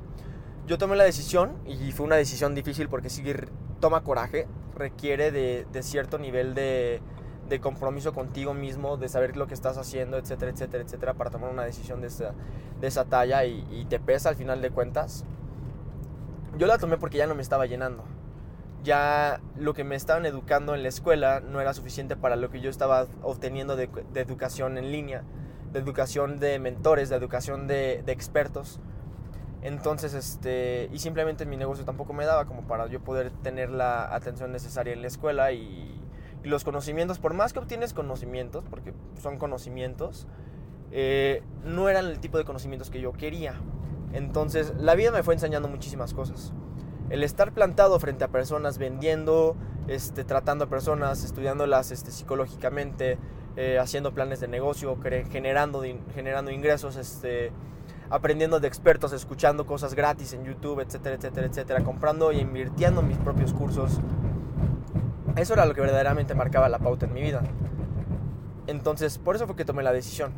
Yo 0.66 0.78
tomé 0.78 0.98
la 0.98 1.06
decisión 1.06 1.56
y 1.66 1.94
fue 1.94 2.06
una 2.06 2.18
decisión 2.18 2.54
difícil 2.54 2.90
porque 2.90 3.10
sí 3.10 3.24
toma 3.80 4.04
coraje, 4.04 4.46
requiere 4.76 5.32
de, 5.32 5.66
cierto 5.84 6.18
nivel 6.18 6.54
de, 6.54 7.02
compromiso 7.62 8.12
contigo 8.12 8.54
mismo, 8.54 8.98
de 8.98 9.08
saber 9.08 9.38
lo 9.38 9.48
que 9.48 9.54
estás 9.54 9.78
haciendo, 9.78 10.18
etcétera, 10.18 10.52
etcétera, 10.52 10.84
etcétera, 10.84 11.14
para 11.14 11.30
tomar 11.30 11.50
una 11.50 11.64
decisión 11.64 12.02
de 12.02 12.08
esa, 12.08 12.34
de 12.82 12.88
esa 12.88 13.06
talla 13.06 13.46
y, 13.46 13.66
y 13.72 13.86
te 13.86 14.02
pesa 14.02 14.28
al 14.28 14.36
final 14.36 14.62
de 14.62 14.70
cuentas. 14.70 15.24
Yo 16.58 16.68
la 16.68 16.78
tomé 16.78 16.98
porque 16.98 17.20
ya 17.20 17.26
no 17.26 17.36
me 17.36 17.42
estaba 17.42 17.68
llenando 17.68 18.04
ya 18.84 19.42
lo 19.56 19.74
que 19.74 19.84
me 19.84 19.96
estaban 19.96 20.26
educando 20.26 20.76
en 20.76 20.84
la 20.84 20.90
escuela 20.90 21.40
no 21.40 21.62
era 21.62 21.74
suficiente 21.74 22.16
para 22.16 22.36
lo 22.36 22.50
que 22.50 22.62
yo 22.62 22.70
estaba 22.70 23.08
obteniendo 23.22 23.76
de, 23.76 23.90
educación 24.16 24.78
en 24.78 24.92
línea, 24.92 25.24
de 25.74 25.80
educación 25.80 26.40
de 26.40 26.60
mentores, 26.60 27.10
de 27.10 27.16
educación 27.16 27.68
de, 27.68 28.04
expertos. 28.08 28.80
Entonces, 29.62 30.14
este, 30.14 30.90
y 30.94 31.00
simplemente 31.00 31.46
mi 31.46 31.58
negocio 31.58 31.84
tampoco 31.84 32.14
me 32.14 32.26
daba 32.26 32.46
como 32.46 32.68
para 32.68 32.88
yo 32.88 33.02
poder 33.04 33.32
tener 33.32 33.70
la 33.70 34.14
atención 34.14 34.52
necesaria 34.52 34.94
en 34.94 35.02
la 35.02 35.08
escuela 35.08 35.52
y, 35.52 35.94
los 36.44 36.64
conocimientos, 36.64 37.20
por 37.20 37.34
más 37.34 37.52
que 37.52 37.60
obtienes 37.60 37.94
conocimientos, 37.94 38.64
porque 38.70 38.94
son 39.22 39.38
conocimientos, 39.38 40.28
eh, 40.92 41.44
no 41.66 41.90
eran 41.90 42.06
el 42.06 42.22
tipo 42.22 42.38
de 42.38 42.46
conocimientos 42.46 42.90
que 42.90 43.02
yo 43.02 43.12
quería. 43.12 43.56
Entonces, 44.14 44.74
la 44.78 44.96
vida 44.96 45.12
me 45.12 45.24
fue 45.24 45.34
enseñando 45.34 45.68
muchísimas 45.68 46.14
cosas 46.14 46.54
el 47.10 47.24
estar 47.24 47.54
plantado 47.54 48.00
frente 48.00 48.24
a 48.24 48.28
personas 48.28 48.78
vendiendo, 48.78 49.56
este, 49.88 50.24
tratando 50.24 50.66
a 50.66 50.70
personas, 50.70 51.24
estudiándolas 51.24 51.92
este, 51.92 52.12
psicológicamente, 52.12 53.18
eh, 53.56 53.80
haciendo 53.80 54.14
planes 54.14 54.40
de 54.40 54.48
negocio, 54.48 54.98
generando, 55.32 55.84
generando 56.14 56.52
ingresos, 56.52 56.96
este, 56.96 57.52
aprendiendo 58.10 58.60
de 58.60 58.68
expertos, 58.68 59.14
escuchando 59.14 59.66
cosas 59.66 59.94
gratis 59.94 60.34
en 60.34 60.44
YouTube, 60.44 60.82
etcétera, 60.82 61.16
etcétera, 61.16 61.48
etcétera, 61.48 61.84
comprando 61.84 62.32
e 62.32 62.38
invirtiendo 62.38 63.02
en 63.02 63.08
mis 63.08 63.18
propios 63.18 63.54
cursos. 63.54 64.00
Eso 65.36 65.54
era 65.54 65.66
lo 65.66 65.74
que 65.74 65.82
verdaderamente 65.82 66.36
marcaba 66.36 66.68
la 66.68 66.80
pauta 66.80 67.06
en 67.06 67.14
mi 67.14 67.22
vida. 67.22 67.42
Entonces, 68.66 69.18
por 69.18 69.36
eso 69.36 69.48
fue 69.48 69.56
que 69.56 69.66
tomé 69.66 69.82
la 69.82 69.94
decisión. 69.94 70.34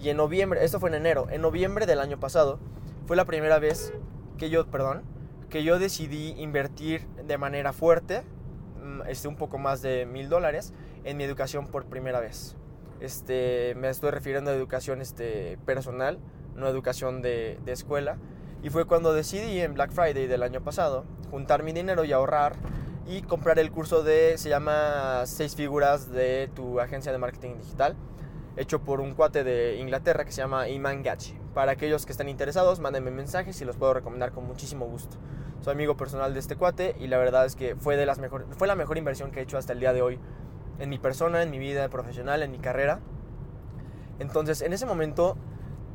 Y 0.00 0.08
en 0.08 0.16
noviembre, 0.16 0.64
esto 0.64 0.80
fue 0.80 0.88
en 0.88 0.96
enero, 0.96 1.26
en 1.30 1.42
noviembre 1.42 1.86
del 1.86 2.00
año 2.00 2.18
pasado, 2.18 2.58
fue 3.06 3.16
la 3.16 3.24
primera 3.24 3.58
vez 3.58 3.92
que 4.38 4.50
yo, 4.50 4.66
perdón, 4.66 5.02
que 5.48 5.64
yo 5.64 5.78
decidí 5.78 6.34
invertir 6.38 7.06
de 7.26 7.38
manera 7.38 7.72
fuerte, 7.72 8.22
mm, 8.82 9.02
este, 9.08 9.28
un 9.28 9.36
poco 9.36 9.58
más 9.58 9.82
de 9.82 10.06
mil 10.06 10.28
dólares, 10.28 10.72
en 11.04 11.16
mi 11.16 11.24
educación 11.24 11.66
por 11.66 11.86
primera 11.86 12.20
vez. 12.20 12.56
Este, 13.00 13.74
me 13.76 13.88
estoy 13.88 14.10
refiriendo 14.10 14.50
a 14.50 14.54
educación 14.54 15.00
este, 15.00 15.58
personal, 15.66 16.18
no 16.54 16.68
educación 16.68 17.22
de, 17.22 17.58
escuela. 17.66 18.18
Y 18.62 18.70
fue 18.70 18.86
cuando 18.86 19.12
decidí 19.12 19.60
en 19.60 19.74
Black 19.74 19.90
Friday 19.90 20.26
del 20.26 20.42
año 20.42 20.62
pasado 20.62 21.04
juntar 21.30 21.62
mi 21.62 21.72
dinero 21.72 22.04
y 22.04 22.12
ahorrar 22.12 22.54
y 23.06 23.22
comprar 23.22 23.58
el 23.58 23.70
curso 23.70 24.02
de, 24.02 24.38
se 24.38 24.48
llama 24.48 25.24
Seis 25.26 25.54
figuras 25.54 26.10
de 26.10 26.48
tu 26.54 26.80
agencia 26.80 27.12
de 27.12 27.18
marketing 27.18 27.58
digital, 27.58 27.96
hecho 28.56 28.82
por 28.82 29.00
un 29.00 29.14
cuate 29.14 29.44
de 29.44 29.76
Inglaterra 29.76 30.24
que 30.24 30.32
se 30.32 30.40
llama 30.40 30.68
Iman 30.68 31.02
Gachi. 31.02 31.43
Para 31.54 31.72
aquellos 31.72 32.04
que 32.04 32.12
estén 32.12 32.28
interesados, 32.28 32.80
mándenme 32.80 33.10
mensajes 33.10 33.60
y 33.60 33.64
los 33.64 33.76
puedo 33.76 33.94
recomendar 33.94 34.32
con 34.32 34.44
muchísimo 34.44 34.86
gusto 34.86 35.16
soy 35.64 35.72
amigo 35.72 35.96
personal 35.96 36.34
de 36.34 36.40
este 36.40 36.56
cuate 36.56 36.94
y 37.00 37.06
la 37.06 37.16
verdad 37.16 37.46
es 37.46 37.56
que 37.56 37.74
fue, 37.74 37.96
de 37.96 38.04
las 38.04 38.18
mejor, 38.18 38.46
fue 38.50 38.68
la 38.68 38.76
mejor 38.76 38.98
inversión 38.98 39.30
que 39.30 39.40
he 39.40 39.42
hecho 39.42 39.56
hasta 39.56 39.72
el 39.72 39.80
día 39.80 39.94
de 39.94 40.02
hoy 40.02 40.20
en 40.78 40.90
mi 40.90 40.98
persona, 40.98 41.42
en 41.42 41.50
mi 41.50 41.58
vida 41.58 41.88
profesional, 41.88 42.42
en 42.42 42.50
mi 42.50 42.58
carrera. 42.58 43.00
Entonces, 44.18 44.60
en 44.60 44.74
ese 44.74 44.84
momento, 44.84 45.38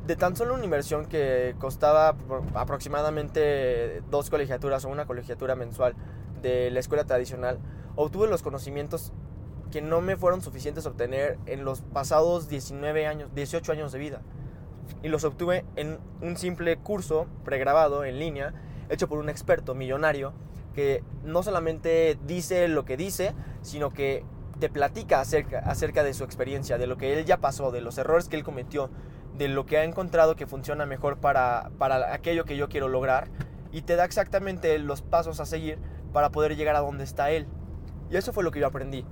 de 0.08 0.16
tan 0.16 0.34
solo 0.34 0.54
una 0.54 0.64
inversión 0.64 1.06
que 1.06 1.54
costaba 1.60 2.16
aproximadamente 2.54 4.02
dos 4.10 4.28
colegiaturas 4.28 4.84
o 4.84 4.88
una 4.88 5.06
colegiatura 5.06 5.54
mensual 5.54 5.94
de 6.42 6.72
la 6.72 6.80
escuela 6.80 7.04
tradicional, 7.04 7.60
obtuve 7.94 8.26
los 8.26 8.42
conocimientos 8.42 9.12
que 9.70 9.82
no 9.82 10.00
me 10.00 10.16
fueron 10.16 10.42
suficientes 10.42 10.84
obtener 10.84 11.38
en 11.46 11.64
los 11.64 11.82
pasados 11.82 12.48
19 12.48 13.06
años, 13.06 13.30
18 13.36 13.70
años 13.70 13.92
de 13.92 14.00
vida. 14.00 14.20
Y 15.02 15.08
los 15.08 15.24
obtuve 15.24 15.64
en 15.76 15.98
un 16.20 16.36
simple 16.36 16.76
curso 16.76 17.26
pregrabado 17.44 18.04
en 18.04 18.18
línea 18.18 18.54
hecho 18.90 19.08
por 19.08 19.18
un 19.18 19.28
experto 19.28 19.74
millonario 19.74 20.32
que 20.74 21.02
no 21.24 21.42
solamente 21.42 22.18
dice 22.26 22.68
lo 22.68 22.84
que 22.84 22.96
dice, 22.96 23.34
sino 23.62 23.90
que 23.90 24.24
te 24.58 24.68
platica 24.68 25.20
acerca, 25.20 26.04
de 26.04 26.14
su 26.14 26.24
experiencia, 26.24 26.76
de 26.76 26.86
lo 26.86 26.96
que 26.96 27.18
él 27.18 27.24
ya 27.24 27.38
pasó, 27.38 27.70
de 27.70 27.80
los 27.80 27.96
errores 27.98 28.28
que 28.28 28.36
él 28.36 28.44
cometió, 28.44 28.90
de 29.36 29.48
lo 29.48 29.64
que 29.64 29.78
ha 29.78 29.84
encontrado 29.84 30.36
que 30.36 30.46
funciona 30.46 30.86
mejor 30.86 31.18
para, 31.18 31.70
para 31.78 32.12
aquello 32.12 32.44
que 32.44 32.56
yo 32.56 32.68
quiero 32.68 32.88
lograr 32.88 33.28
y 33.72 33.82
te 33.82 33.96
da 33.96 34.04
exactamente 34.04 34.78
los 34.78 35.02
pasos 35.02 35.40
a 35.40 35.46
seguir 35.46 35.78
para 36.12 36.30
poder 36.30 36.56
llegar 36.56 36.76
a 36.76 36.80
donde 36.80 37.04
está 37.04 37.30
él. 37.30 37.46
Y 38.10 38.16
eso 38.16 38.32
fue 38.32 38.44
lo 38.44 38.50
que 38.50 38.60
yo 38.60 38.66
aprendí. 38.66 39.04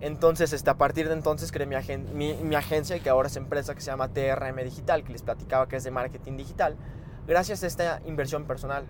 Entonces, 0.00 0.52
este, 0.52 0.70
a 0.70 0.78
partir 0.78 1.08
de 1.08 1.14
entonces 1.14 1.50
creé 1.50 1.66
mi, 1.66 1.76
mi, 2.14 2.34
mi, 2.34 2.54
agencia, 2.54 2.98
que 3.00 3.10
ahora 3.10 3.28
es 3.28 3.36
empresa, 3.36 3.74
que 3.74 3.80
se 3.80 3.90
llama 3.90 4.08
TRM 4.08 4.56
Digital, 4.62 5.02
que 5.02 5.12
les 5.12 5.22
platicaba 5.22 5.66
que 5.66 5.76
es 5.76 5.84
de 5.84 5.90
marketing 5.90 6.36
digital, 6.36 6.76
gracias 7.26 7.64
a 7.64 7.66
esta 7.66 8.00
inversión 8.06 8.44
personal. 8.44 8.84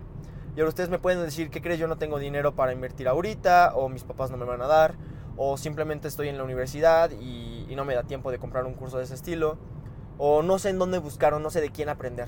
Y 0.55 0.59
ahora 0.59 0.69
ustedes 0.69 0.89
me 0.89 0.99
pueden 0.99 1.23
decir, 1.23 1.49
¿qué 1.49 1.61
crees? 1.61 1.79
Yo 1.79 1.87
no 1.87 1.97
tengo 1.97 2.19
dinero 2.19 2.53
para 2.53 2.73
invertir 2.73 3.07
ahorita, 3.07 3.73
o 3.75 3.89
mis 3.89 4.03
papás 4.03 4.29
no 4.29 4.37
me 4.37 4.45
van 4.45 4.61
a 4.61 4.67
dar, 4.67 4.95
o 5.37 5.57
simplemente 5.57 6.07
estoy 6.07 6.27
en 6.27 6.37
la 6.37 6.43
universidad 6.43 7.11
y, 7.11 7.73
no 7.75 7.85
me 7.85 7.95
da 7.95 8.03
tiempo 8.03 8.29
de 8.29 8.39
comprar 8.39 8.65
un 8.65 8.73
curso 8.73 8.97
de 8.97 9.05
ese 9.05 9.13
estilo, 9.13 9.57
o 10.17 10.43
no 10.43 10.59
sé 10.59 10.69
en 10.69 10.79
dónde 10.79 10.97
buscar, 10.97 11.33
o 11.33 11.39
no 11.39 11.49
sé 11.49 11.61
de 11.61 11.69
quién 11.69 11.87
aprender. 11.87 12.27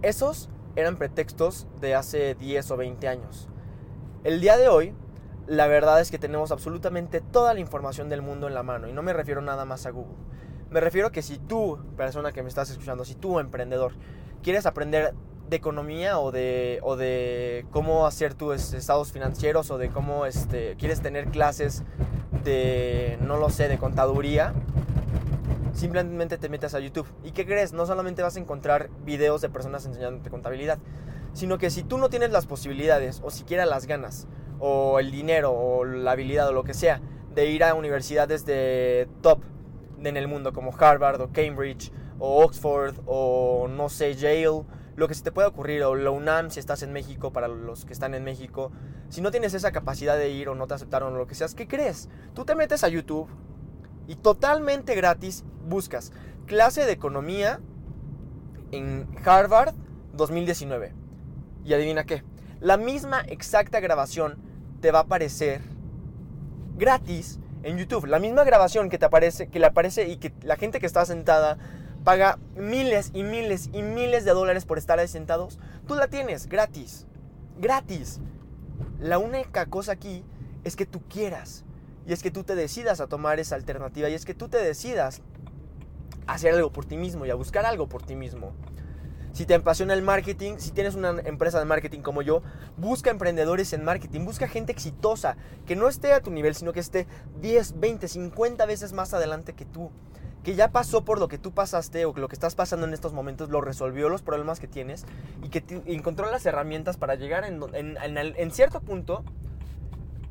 Esos 0.00 0.48
eran 0.76 0.96
pretextos 0.96 1.66
de 1.80 1.94
hace 1.94 2.34
10 2.36 2.70
o 2.70 2.76
20 2.78 3.06
años. 3.06 3.48
El 4.24 4.40
día 4.40 4.56
de 4.56 4.68
hoy, 4.68 4.94
la 5.50 5.66
verdad 5.66 6.00
es 6.00 6.12
que 6.12 6.18
tenemos 6.20 6.52
absolutamente 6.52 7.20
toda 7.20 7.54
la 7.54 7.58
información 7.58 8.08
del 8.08 8.22
mundo 8.22 8.46
en 8.46 8.54
la 8.54 8.62
mano, 8.62 8.86
y 8.86 8.92
no 8.92 9.02
me 9.02 9.12
refiero 9.12 9.42
nada 9.42 9.64
más 9.64 9.84
a 9.84 9.90
Google. 9.90 10.14
Me 10.70 10.78
refiero 10.78 11.08
a 11.08 11.10
que 11.10 11.22
si 11.22 11.38
tú, 11.38 11.76
persona 11.96 12.30
que 12.30 12.44
me 12.44 12.48
estás 12.48 12.70
escuchando, 12.70 13.04
si 13.04 13.16
tú, 13.16 13.40
emprendedor, 13.40 13.94
quieres 14.44 14.64
aprender 14.64 15.12
de 15.48 15.56
economía 15.56 16.20
o 16.20 16.30
de, 16.30 16.78
o 16.82 16.94
de 16.94 17.66
cómo 17.72 18.06
hacer 18.06 18.34
tus 18.34 18.72
estados 18.74 19.10
financieros 19.10 19.72
o 19.72 19.78
de 19.78 19.88
cómo 19.88 20.24
este, 20.24 20.76
quieres 20.76 21.00
tener 21.00 21.26
clases 21.26 21.82
de, 22.44 23.18
no 23.20 23.36
lo 23.36 23.50
sé, 23.50 23.66
de 23.66 23.76
contaduría, 23.76 24.54
Simplemente 25.72 26.36
te 26.36 26.48
metes 26.48 26.74
a 26.74 26.80
YouTube. 26.80 27.06
¿Y 27.24 27.30
qué 27.30 27.46
crees? 27.46 27.72
No 27.72 27.86
solamente 27.86 28.22
vas 28.22 28.36
a 28.36 28.40
encontrar 28.40 28.90
videos 29.04 29.40
de 29.40 29.48
personas 29.48 29.86
enseñándote 29.86 30.28
contabilidad, 30.28 30.78
sino 31.32 31.58
que 31.58 31.70
si 31.70 31.84
tú 31.84 31.96
no 31.96 32.10
tienes 32.10 32.32
las 32.32 32.46
posibilidades, 32.46 33.20
o 33.24 33.30
siquiera 33.30 33.64
las 33.66 33.86
ganas, 33.86 34.26
o 34.60 35.00
el 35.00 35.10
dinero, 35.10 35.52
o 35.52 35.84
la 35.84 36.12
habilidad, 36.12 36.48
o 36.48 36.52
lo 36.52 36.62
que 36.62 36.74
sea, 36.74 37.00
de 37.34 37.46
ir 37.46 37.64
a 37.64 37.74
universidades 37.74 38.44
de 38.44 39.08
top 39.22 39.42
en 40.02 40.16
el 40.16 40.28
mundo, 40.28 40.52
como 40.52 40.72
Harvard, 40.78 41.20
o 41.20 41.30
Cambridge, 41.32 41.90
o 42.18 42.44
Oxford, 42.44 42.94
o 43.06 43.66
no 43.68 43.88
sé, 43.88 44.14
Yale, 44.14 44.64
lo 44.96 45.08
que 45.08 45.14
se 45.14 45.22
te 45.22 45.32
pueda 45.32 45.48
ocurrir, 45.48 45.82
o 45.82 45.94
la 45.94 46.10
UNAM 46.10 46.50
si 46.50 46.60
estás 46.60 46.82
en 46.82 46.92
México, 46.92 47.32
para 47.32 47.48
los 47.48 47.84
que 47.84 47.92
están 47.92 48.14
en 48.14 48.22
México, 48.22 48.70
si 49.08 49.20
no 49.20 49.30
tienes 49.30 49.54
esa 49.54 49.72
capacidad 49.72 50.16
de 50.16 50.30
ir 50.30 50.48
o 50.48 50.54
no 50.54 50.66
te 50.66 50.74
aceptaron 50.74 51.14
o 51.14 51.18
lo 51.18 51.26
que 51.26 51.34
seas, 51.34 51.54
¿qué 51.54 51.66
crees? 51.66 52.08
Tú 52.34 52.44
te 52.44 52.54
metes 52.54 52.84
a 52.84 52.88
YouTube 52.88 53.28
y 54.06 54.16
totalmente 54.16 54.94
gratis 54.94 55.44
buscas 55.66 56.12
clase 56.46 56.84
de 56.84 56.92
economía 56.92 57.60
en 58.72 59.08
Harvard 59.24 59.74
2019. 60.14 60.94
Y 61.64 61.74
adivina 61.74 62.04
qué, 62.04 62.24
la 62.60 62.76
misma 62.76 63.20
exacta 63.20 63.80
grabación 63.80 64.49
te 64.80 64.90
va 64.90 65.00
a 65.00 65.02
aparecer 65.02 65.60
gratis 66.76 67.38
en 67.62 67.78
YouTube. 67.78 68.06
La 68.06 68.18
misma 68.18 68.44
grabación 68.44 68.88
que 68.88 68.98
te 68.98 69.04
aparece, 69.04 69.48
que 69.48 69.58
le 69.58 69.66
aparece 69.66 70.08
y 70.08 70.16
que 70.16 70.32
la 70.42 70.56
gente 70.56 70.80
que 70.80 70.86
está 70.86 71.04
sentada 71.04 71.58
paga 72.04 72.38
miles 72.56 73.10
y 73.12 73.22
miles 73.22 73.68
y 73.72 73.82
miles 73.82 74.24
de 74.24 74.32
dólares 74.32 74.64
por 74.64 74.78
estar 74.78 74.98
ahí 74.98 75.08
sentados, 75.08 75.58
tú 75.86 75.94
la 75.94 76.08
tienes 76.08 76.48
gratis. 76.48 77.06
Gratis. 77.58 78.20
La 78.98 79.18
única 79.18 79.66
cosa 79.66 79.92
aquí 79.92 80.24
es 80.64 80.76
que 80.76 80.86
tú 80.86 81.02
quieras. 81.08 81.64
Y 82.06 82.12
es 82.12 82.22
que 82.22 82.30
tú 82.30 82.44
te 82.44 82.54
decidas 82.54 83.00
a 83.00 83.06
tomar 83.06 83.38
esa 83.38 83.54
alternativa. 83.54 84.08
Y 84.08 84.14
es 84.14 84.24
que 84.24 84.34
tú 84.34 84.48
te 84.48 84.58
decidas 84.58 85.20
a 86.26 86.34
hacer 86.34 86.54
algo 86.54 86.72
por 86.72 86.86
ti 86.86 86.96
mismo 86.96 87.26
y 87.26 87.30
a 87.30 87.34
buscar 87.34 87.66
algo 87.66 87.88
por 87.88 88.02
ti 88.02 88.16
mismo. 88.16 88.52
Si 89.32 89.46
te 89.46 89.54
apasiona 89.54 89.94
el 89.94 90.02
marketing, 90.02 90.56
si 90.58 90.72
tienes 90.72 90.94
una 90.94 91.10
empresa 91.24 91.58
de 91.58 91.64
marketing 91.64 92.00
como 92.00 92.22
yo, 92.22 92.42
busca 92.76 93.10
emprendedores 93.10 93.72
en 93.72 93.84
marketing, 93.84 94.24
busca 94.24 94.48
gente 94.48 94.72
exitosa, 94.72 95.36
que 95.66 95.76
no 95.76 95.88
esté 95.88 96.12
a 96.12 96.20
tu 96.20 96.30
nivel, 96.30 96.54
sino 96.54 96.72
que 96.72 96.80
esté 96.80 97.06
10, 97.40 97.78
20, 97.78 98.08
50 98.08 98.66
veces 98.66 98.92
más 98.92 99.14
adelante 99.14 99.52
que 99.52 99.64
tú. 99.64 99.90
Que 100.42 100.54
ya 100.54 100.72
pasó 100.72 101.04
por 101.04 101.20
lo 101.20 101.28
que 101.28 101.38
tú 101.38 101.52
pasaste 101.52 102.06
o 102.06 102.14
que 102.14 102.20
lo 102.20 102.28
que 102.28 102.34
estás 102.34 102.54
pasando 102.54 102.86
en 102.86 102.94
estos 102.94 103.12
momentos, 103.12 103.50
lo 103.50 103.60
resolvió 103.60 104.08
los 104.08 104.22
problemas 104.22 104.58
que 104.58 104.66
tienes 104.66 105.04
y 105.42 105.50
que 105.50 105.62
encontró 105.84 106.30
las 106.30 106.44
herramientas 106.46 106.96
para 106.96 107.14
llegar 107.14 107.44
en, 107.44 107.60
en 107.76 108.50
cierto 108.50 108.80
punto, 108.80 109.22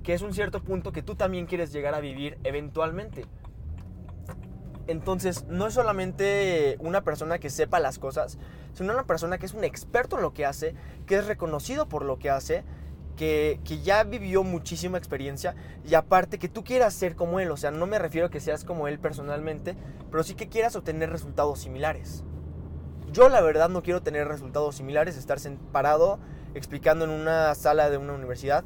que 0.03 0.13
es 0.13 0.23
un 0.23 0.33
cierto 0.33 0.63
punto 0.63 0.91
que 0.91 1.03
tú 1.03 1.15
también 1.15 1.45
quieres 1.45 1.71
llegar 1.71 1.93
a 1.93 1.99
vivir 1.99 2.39
eventualmente. 2.43 3.25
Entonces, 4.89 5.45
no 5.47 5.67
es 5.67 5.75
solamente 5.75 6.75
una 6.79 7.03
persona 7.03 7.37
que 7.37 7.51
sepa 7.51 7.79
las 7.79 7.99
cosas, 7.99 8.39
sino 8.73 8.91
una 8.91 9.05
persona 9.05 9.37
que 9.37 9.45
es 9.45 9.53
un 9.53 9.63
experto 9.63 10.15
en 10.15 10.23
lo 10.23 10.33
que 10.33 10.47
hace, 10.47 10.73
que 11.05 11.17
es 11.17 11.27
reconocido 11.27 11.87
por 11.87 12.03
lo 12.03 12.17
que 12.17 12.31
hace, 12.31 12.63
que, 13.15 13.59
ya 13.83 14.03
vivió 14.03 14.43
muchísima 14.43 14.97
experiencia 14.97 15.53
y 15.87 15.93
aparte 15.93 16.39
que 16.39 16.49
tú 16.49 16.63
quieras 16.63 16.95
ser 16.95 17.15
como 17.15 17.39
él. 17.39 17.51
O 17.51 17.57
sea, 17.57 17.69
no 17.69 17.85
me 17.85 17.99
refiero 17.99 18.27
a 18.27 18.29
que 18.31 18.39
seas 18.39 18.63
como 18.63 18.87
él 18.87 18.97
personalmente, 18.97 19.75
pero 20.09 20.23
sí 20.23 20.33
que 20.33 20.49
quieras 20.49 20.75
obtener 20.75 21.11
resultados 21.11 21.59
similares. 21.59 22.23
Yo 23.11 23.29
la 23.29 23.41
verdad 23.41 23.69
no 23.69 23.83
quiero 23.83 24.01
tener 24.01 24.27
resultados 24.27 24.77
similares, 24.77 25.17
estar 25.17 25.37
parado 25.71 26.17
explicando 26.55 27.05
en 27.05 27.11
una 27.11 27.53
sala 27.53 27.91
de 27.91 27.97
una 27.97 28.13
universidad 28.13 28.63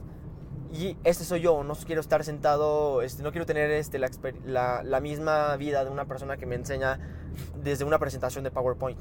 y 0.73 0.97
este 1.03 1.23
soy 1.23 1.41
yo, 1.41 1.63
no 1.63 1.75
quiero 1.75 2.01
estar 2.01 2.23
sentado, 2.23 3.03
este, 3.03 3.21
no 3.21 3.31
quiero 3.31 3.45
tener 3.45 3.69
este, 3.69 3.99
la, 3.99 4.81
la, 4.83 4.99
misma 4.99 5.55
vida 5.55 5.85
de 5.85 5.91
una 5.91 6.05
persona 6.05 6.35
que 6.35 6.47
me 6.47 6.55
enseña 6.55 6.99
desde 7.63 7.85
una 7.85 7.99
presentación 7.99 8.43
de 8.43 8.49
PowerPoint. 8.49 8.99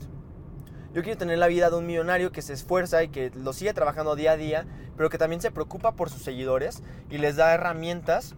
Yo 0.93 1.03
quiero 1.03 1.17
tener 1.17 1.39
la 1.39 1.47
vida 1.47 1.71
de 1.71 1.77
un 1.77 1.87
millonario 1.87 2.31
que 2.31 2.43
se 2.43 2.53
esfuerza 2.53 3.03
y 3.03 3.09
que 3.09 3.31
lo 3.35 3.55
sigue 3.55 3.73
trabajando 3.73 4.15
día 4.17 4.33
a 4.33 4.37
día, 4.37 4.67
pero 4.99 5.09
que 5.09 5.17
también 5.17 5.41
se 5.41 5.51
preocupa 5.51 5.93
por 5.93 6.11
sus 6.11 6.21
seguidores 6.21 6.83
y 7.09 7.17
les 7.17 7.37
da 7.37 7.55
herramientas 7.55 8.35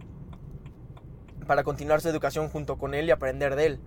para 1.45 1.65
continuar 1.65 1.99
su 1.99 2.07
educación 2.07 2.47
junto 2.47 2.77
con 2.77 2.93
él 2.93 3.07
y 3.07 3.11
aprender 3.11 3.57
de 3.57 3.65
él. 3.65 3.79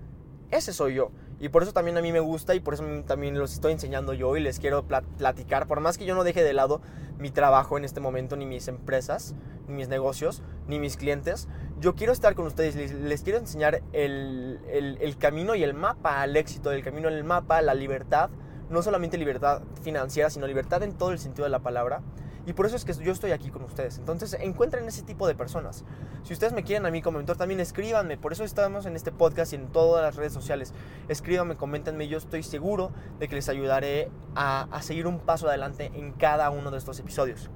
Ese 0.50 0.74
soy 0.74 0.94
yo. 0.94 1.10
Y 1.40 1.50
por 1.50 1.62
eso 1.62 1.72
también 1.72 1.96
a 1.96 2.02
mí 2.02 2.10
me 2.10 2.20
gusta 2.20 2.54
y 2.54 2.60
por 2.60 2.74
eso 2.74 2.84
también 3.06 3.38
los 3.38 3.52
estoy 3.52 3.72
enseñando 3.72 4.12
yo 4.12 4.36
y 4.36 4.40
les 4.40 4.58
quiero 4.58 4.84
platicar. 4.84 5.66
Por 5.68 5.80
más 5.80 5.96
que 5.96 6.04
yo 6.04 6.14
no 6.14 6.24
deje 6.24 6.42
de 6.42 6.52
lado 6.52 6.80
mi 7.18 7.30
trabajo 7.30 7.78
en 7.78 7.84
este 7.84 8.00
momento, 8.00 8.36
ni 8.36 8.44
mis 8.44 8.66
empresas, 8.66 9.34
ni 9.68 9.74
mis 9.74 9.88
negocios, 9.88 10.42
ni 10.66 10.80
mis 10.80 10.96
clientes, 10.96 11.48
yo 11.80 11.94
quiero 11.94 12.12
estar 12.12 12.34
con 12.34 12.46
ustedes. 12.46 12.92
Les, 12.92 13.22
quiero 13.22 13.38
enseñar 13.38 13.82
el, 13.92 14.58
el, 14.68 15.16
camino 15.18 15.54
y 15.54 15.62
el 15.62 15.74
mapa 15.74 16.22
al 16.22 16.36
éxito, 16.36 16.72
el 16.72 16.82
camino, 16.82 17.08
el 17.08 17.22
mapa, 17.22 17.62
la 17.62 17.74
libertad. 17.74 18.30
No 18.68 18.82
solamente 18.82 19.16
libertad 19.16 19.62
financiera, 19.82 20.30
sino 20.30 20.46
libertad 20.46 20.82
en 20.82 20.92
todo 20.92 21.12
el 21.12 21.18
sentido 21.18 21.44
de 21.44 21.50
la 21.50 21.60
palabra 21.60 22.02
y 22.48 22.54
por 22.54 22.64
eso 22.64 22.76
es 22.76 22.86
que 22.86 22.94
yo 22.94 23.12
estoy 23.12 23.32
aquí 23.32 23.50
con 23.50 23.62
ustedes. 23.62 23.98
Entonces 23.98 24.34
encuentren 24.40 24.88
ese 24.88 25.02
tipo 25.02 25.28
de 25.28 25.34
personas. 25.34 25.84
Si 26.22 26.32
ustedes 26.32 26.54
me 26.54 26.64
quieren 26.64 26.86
a 26.86 26.90
mí 26.90 27.02
como 27.02 27.18
mentor, 27.18 27.36
también 27.36 27.60
escríbanme. 27.60 28.16
Por 28.16 28.32
eso 28.32 28.42
estamos 28.42 28.86
en 28.86 28.96
este 28.96 29.12
podcast 29.12 29.52
y 29.52 29.56
en 29.56 29.66
todas 29.66 30.02
las 30.02 30.16
redes 30.16 30.32
sociales. 30.32 30.72
Escríbanme, 31.08 31.58
coméntenme. 31.58 32.08
Yo 32.08 32.16
estoy 32.16 32.42
seguro 32.42 32.90
de 33.18 33.28
que 33.28 33.34
les 33.34 33.50
ayudaré 33.50 34.10
a, 34.34 34.66
seguir 34.80 35.06
un 35.06 35.18
paso 35.18 35.46
adelante 35.46 35.92
en 35.94 36.12
cada 36.12 36.48
uno 36.48 36.70
de 36.70 36.78
estos 36.78 36.98
episodios. 36.98 37.50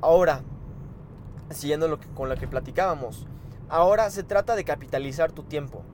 Ahora, 0.00 0.42
siguiendo 1.50 1.86
lo 1.86 2.00
con 2.00 2.28
lo 2.28 2.34
que 2.34 2.48
platicábamos. 2.48 3.28
Ahora 3.68 4.10
se 4.10 4.24
trata 4.24 4.56
de 4.56 4.64
capitalizar 4.64 5.30
tu 5.30 5.44
tiempo 5.44 5.84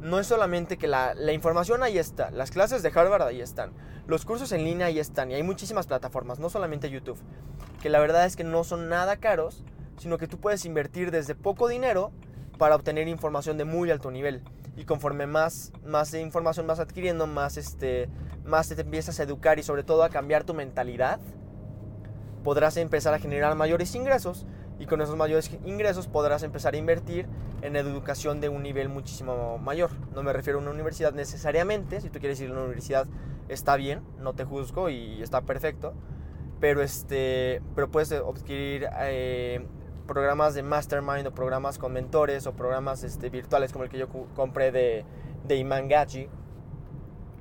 no 0.00 0.18
es 0.18 0.26
solamente 0.26 0.78
que 0.78 0.86
la, 0.86 1.14
información 1.32 1.82
ahí 1.82 1.98
está, 1.98 2.30
las 2.30 2.50
clases 2.50 2.82
de 2.82 2.92
Harvard 2.94 3.22
ahí 3.22 3.40
están, 3.40 3.72
los 4.06 4.24
cursos 4.24 4.52
en 4.52 4.64
línea 4.64 4.86
ahí 4.86 4.98
están 4.98 5.30
y 5.30 5.34
hay 5.34 5.42
muchísimas 5.42 5.86
plataformas, 5.86 6.38
no 6.38 6.50
solamente 6.50 6.90
YouTube, 6.90 7.18
que 7.82 7.88
la 7.88 7.98
verdad 7.98 8.24
es 8.24 8.36
que 8.36 8.44
no 8.44 8.64
son 8.64 8.88
nada 8.88 9.16
caros, 9.16 9.64
sino 9.98 10.18
que 10.18 10.28
tú 10.28 10.38
puedes 10.38 10.64
invertir 10.64 11.10
desde 11.10 11.34
poco 11.34 11.68
dinero 11.68 12.12
para 12.58 12.74
obtener 12.74 13.08
información 13.08 13.58
de 13.58 13.64
muy 13.64 13.90
alto 13.90 14.10
nivel. 14.10 14.42
Y 14.76 14.84
conforme 14.84 15.26
más, 15.26 15.72
más 15.84 16.14
información 16.14 16.66
vas 16.66 16.78
adquiriendo, 16.78 17.26
más, 17.26 17.56
este, 17.56 18.08
más 18.44 18.68
te 18.68 18.80
empiezas 18.80 19.18
a 19.18 19.24
educar 19.24 19.58
y 19.58 19.62
sobre 19.62 19.82
todo 19.82 20.04
a 20.04 20.08
cambiar 20.08 20.44
tu 20.44 20.54
mentalidad, 20.54 21.18
podrás 22.44 22.76
empezar 22.76 23.12
a 23.14 23.18
generar 23.18 23.54
mayores 23.56 23.94
ingresos 23.94 24.46
y 24.78 24.86
con 24.86 25.00
esos 25.00 25.16
mayores 25.16 25.50
ingresos 25.64 26.06
podrás 26.06 26.42
empezar 26.42 26.74
a 26.74 26.76
invertir 26.76 27.26
en 27.62 27.76
educación 27.76 28.40
de 28.40 28.48
un 28.48 28.62
nivel 28.62 28.88
muchísimo 28.88 29.58
mayor. 29.58 29.90
No 30.14 30.22
me 30.22 30.32
refiero 30.32 30.58
a 30.58 30.62
una 30.62 30.70
universidad 30.70 31.12
necesariamente, 31.12 32.00
si 32.00 32.10
tú 32.10 32.20
quieres 32.20 32.40
ir 32.40 32.50
a 32.50 32.52
una 32.52 32.62
universidad 32.62 33.06
está 33.48 33.76
bien, 33.76 34.02
no 34.18 34.34
te 34.34 34.44
juzgo 34.44 34.88
y 34.90 35.22
está 35.22 35.40
perfecto, 35.42 35.94
pero, 36.60 36.82
este, 36.82 37.62
pero 37.74 37.90
puedes 37.90 38.12
adquirir 38.12 38.88
eh, 39.00 39.66
programas 40.06 40.54
de 40.54 40.62
mastermind 40.62 41.26
o 41.26 41.34
programas 41.34 41.78
con 41.78 41.92
mentores 41.92 42.46
o 42.46 42.52
programas 42.52 43.04
este, 43.04 43.30
virtuales 43.30 43.72
como 43.72 43.84
el 43.84 43.90
que 43.90 43.98
yo 43.98 44.08
compré 44.34 44.70
de, 44.70 45.04
de 45.46 45.56
Imangachi. 45.56 46.28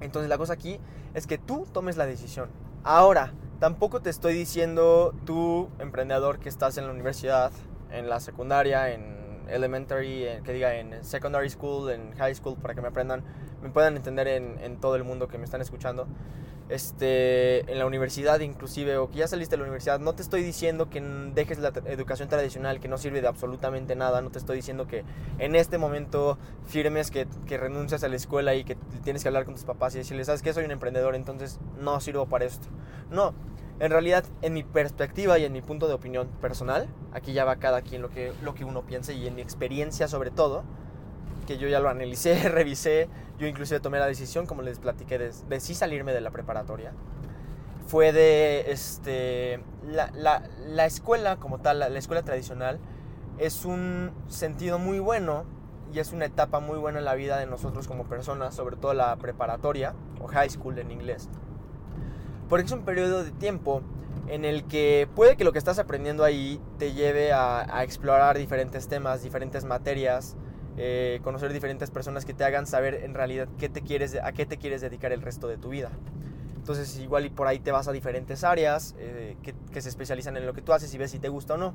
Entonces 0.01 0.29
la 0.29 0.37
cosa 0.37 0.53
aquí 0.53 0.79
es 1.13 1.27
que 1.27 1.37
tú 1.37 1.65
tomes 1.71 1.97
la 1.97 2.05
decisión. 2.05 2.49
Ahora, 2.83 3.33
Tampoco 3.59 4.01
te 4.01 4.11
estoy 4.11 4.35
diciendo 4.35 5.15
tú, 5.25 5.69
emprendedor 5.79 6.39
que 6.39 6.47
estás 6.47 6.77
en 6.77 6.85
la 6.85 6.91
universidad, 6.91 7.51
en 7.91 8.07
la 8.07 8.19
secundaria, 8.19 8.93
en 8.93 9.26
elementary, 9.49 10.25
que 10.43 10.53
diga 10.53 10.75
en 10.75 11.03
secondary 11.03 11.49
school, 11.49 11.89
en 11.91 12.13
high 12.17 12.35
school, 12.35 12.57
para 12.57 12.73
que 12.75 12.81
me 12.81 12.87
aprendan, 12.87 13.23
me 13.61 13.69
puedan 13.69 13.95
entender 13.95 14.27
en, 14.27 14.59
en, 14.59 14.77
todo 14.79 14.95
el 14.95 15.03
mundo 15.03 15.27
que 15.27 15.37
me 15.37 15.45
están 15.45 15.61
escuchando. 15.61 16.07
Este, 16.69 17.59
en 17.71 17.79
la 17.79 17.85
universidad 17.85 18.41
inclusive, 18.41 18.97
o 18.97 19.09
que 19.09 19.19
ya 19.19 19.27
saliste 19.27 19.55
de 19.55 19.59
la 19.59 19.63
universidad, 19.63 19.99
no 20.01 20.15
te 20.15 20.21
estoy 20.21 20.43
diciendo 20.43 20.89
que 20.89 20.99
dejes 21.33 21.59
la 21.59 21.69
educación 21.85 22.27
tradicional, 22.27 22.81
que 22.81 22.89
no 22.89 22.97
sirve 22.97 23.21
de 23.21 23.27
absolutamente 23.27 23.95
nada, 23.95 24.21
no 24.21 24.31
te 24.31 24.39
estoy 24.39 24.57
diciendo 24.57 24.85
que 24.85 25.05
en 25.39 25.55
este 25.55 25.77
momento 25.77 26.37
firmes 26.65 27.09
que, 27.09 27.25
que 27.45 27.57
renuncias 27.57 28.03
a 28.03 28.09
la 28.09 28.17
escuela 28.17 28.53
y 28.53 28.65
que 28.65 28.75
tienes 29.03 29.23
que 29.23 29.29
hablar 29.29 29.45
con 29.45 29.53
tus 29.53 29.63
papás 29.63 29.95
y 29.95 29.99
decirles, 29.99 30.27
¿sabes 30.27 30.41
qué? 30.41 30.53
Soy 30.53 30.65
un 30.65 30.71
emprendedor, 30.71 31.15
entonces 31.15 31.57
no 31.79 32.01
sirvo 32.01 32.25
para 32.25 32.43
esto. 32.43 32.67
No, 33.09 33.33
en 33.79 33.91
realidad, 33.91 34.25
en 34.41 34.53
mi 34.53 34.63
perspectiva 34.63 35.37
y 35.37 35.45
en 35.45 35.53
mi 35.53 35.61
punto 35.61 35.87
de 35.87 35.93
opinión 35.93 36.27
personal, 36.41 36.87
aquí 37.13 37.33
ya 37.33 37.45
va 37.45 37.57
cada 37.57 37.81
quien 37.81 38.01
lo 38.01 38.09
que, 38.09 38.33
lo 38.41 38.55
que 38.55 38.65
uno 38.65 38.81
piensa 38.81 39.13
y 39.13 39.27
en 39.27 39.35
mi 39.35 39.41
experiencia 39.41 40.07
sobre 40.07 40.31
todo, 40.31 40.63
que 41.45 41.57
yo 41.57 41.67
ya 41.67 41.79
lo 41.79 41.89
analicé, 41.89 42.49
revisé, 42.49 43.07
yo 43.37 43.45
inclusive 43.45 43.79
tomé 43.79 43.99
la 43.99 44.07
decisión, 44.07 44.47
como 44.47 44.63
les 44.63 44.79
platiqué, 44.79 45.19
de, 45.19 45.59
sí 45.59 45.75
salirme 45.75 46.13
de 46.13 46.21
la 46.21 46.31
preparatoria. 46.31 46.91
Fue 47.87 48.11
de 48.11 48.71
este, 48.71 49.59
la, 49.85 50.11
la, 50.13 50.43
la 50.65 50.85
escuela 50.85 51.37
como 51.37 51.59
tal, 51.59 51.79
la, 51.79 51.89
la 51.89 51.99
escuela 51.99 52.23
tradicional, 52.23 52.79
es 53.37 53.63
un 53.63 54.11
sentido 54.27 54.79
muy 54.79 54.97
bueno 54.97 55.45
y 55.93 55.99
es 55.99 56.11
una 56.11 56.25
etapa 56.25 56.59
muy 56.59 56.79
buena 56.79 56.97
en 56.97 57.05
la 57.05 57.13
vida 57.13 57.37
de 57.37 57.45
nosotros 57.45 57.87
como 57.87 58.05
personas, 58.05 58.55
sobre 58.55 58.75
todo 58.75 58.95
la 58.95 59.15
preparatoria 59.17 59.93
o 60.19 60.27
high 60.27 60.49
school 60.49 60.79
en 60.79 60.89
inglés 60.89 61.29
porque 62.49 62.65
es 62.65 62.71
un 62.71 62.83
periodo 62.83 63.23
de 63.23 63.31
tiempo 63.31 63.81
en 64.27 64.45
el 64.45 64.65
que 64.65 65.07
puede 65.15 65.37
que 65.37 65.43
lo 65.43 65.53
que 65.53 65.59
estás 65.59 65.79
aprendiendo 65.79 66.23
ahí 66.23 66.59
te 66.77 66.93
lleve 66.93 67.31
a, 67.31 67.83
explorar 67.83 68.37
diferentes 68.37 68.87
temas, 68.87 69.23
diferentes 69.23 69.63
materias, 69.63 70.35
eh, 70.77 71.19
conocer 71.23 71.53
diferentes 71.53 71.91
personas 71.91 72.25
que 72.25 72.33
te 72.33 72.43
hagan 72.43 72.67
saber 72.67 72.95
en 72.95 73.13
realidad 73.13 73.47
qué 73.57 73.69
te 73.69 73.81
quieres, 73.81 74.17
a 74.21 74.31
qué 74.33 74.45
te 74.45 74.57
quieres 74.57 74.81
dedicar 74.81 75.11
el 75.11 75.21
resto 75.21 75.47
de 75.47 75.57
tu 75.57 75.69
vida. 75.69 75.91
Entonces 76.57 76.99
igual 76.99 77.25
y 77.25 77.29
por 77.29 77.47
ahí 77.47 77.59
te 77.59 77.71
vas 77.71 77.87
a 77.87 77.93
diferentes 77.93 78.43
áreas 78.43 78.95
eh, 78.99 79.37
que, 79.41 79.55
que, 79.71 79.81
se 79.81 79.87
especializan 79.87 80.35
en 80.35 80.45
lo 80.45 80.53
que 80.53 80.61
tú 80.61 80.73
haces 80.73 80.93
y 80.93 80.97
ves 80.97 81.11
si 81.11 81.19
te 81.19 81.29
gusta 81.29 81.53
o 81.53 81.57
no. 81.57 81.73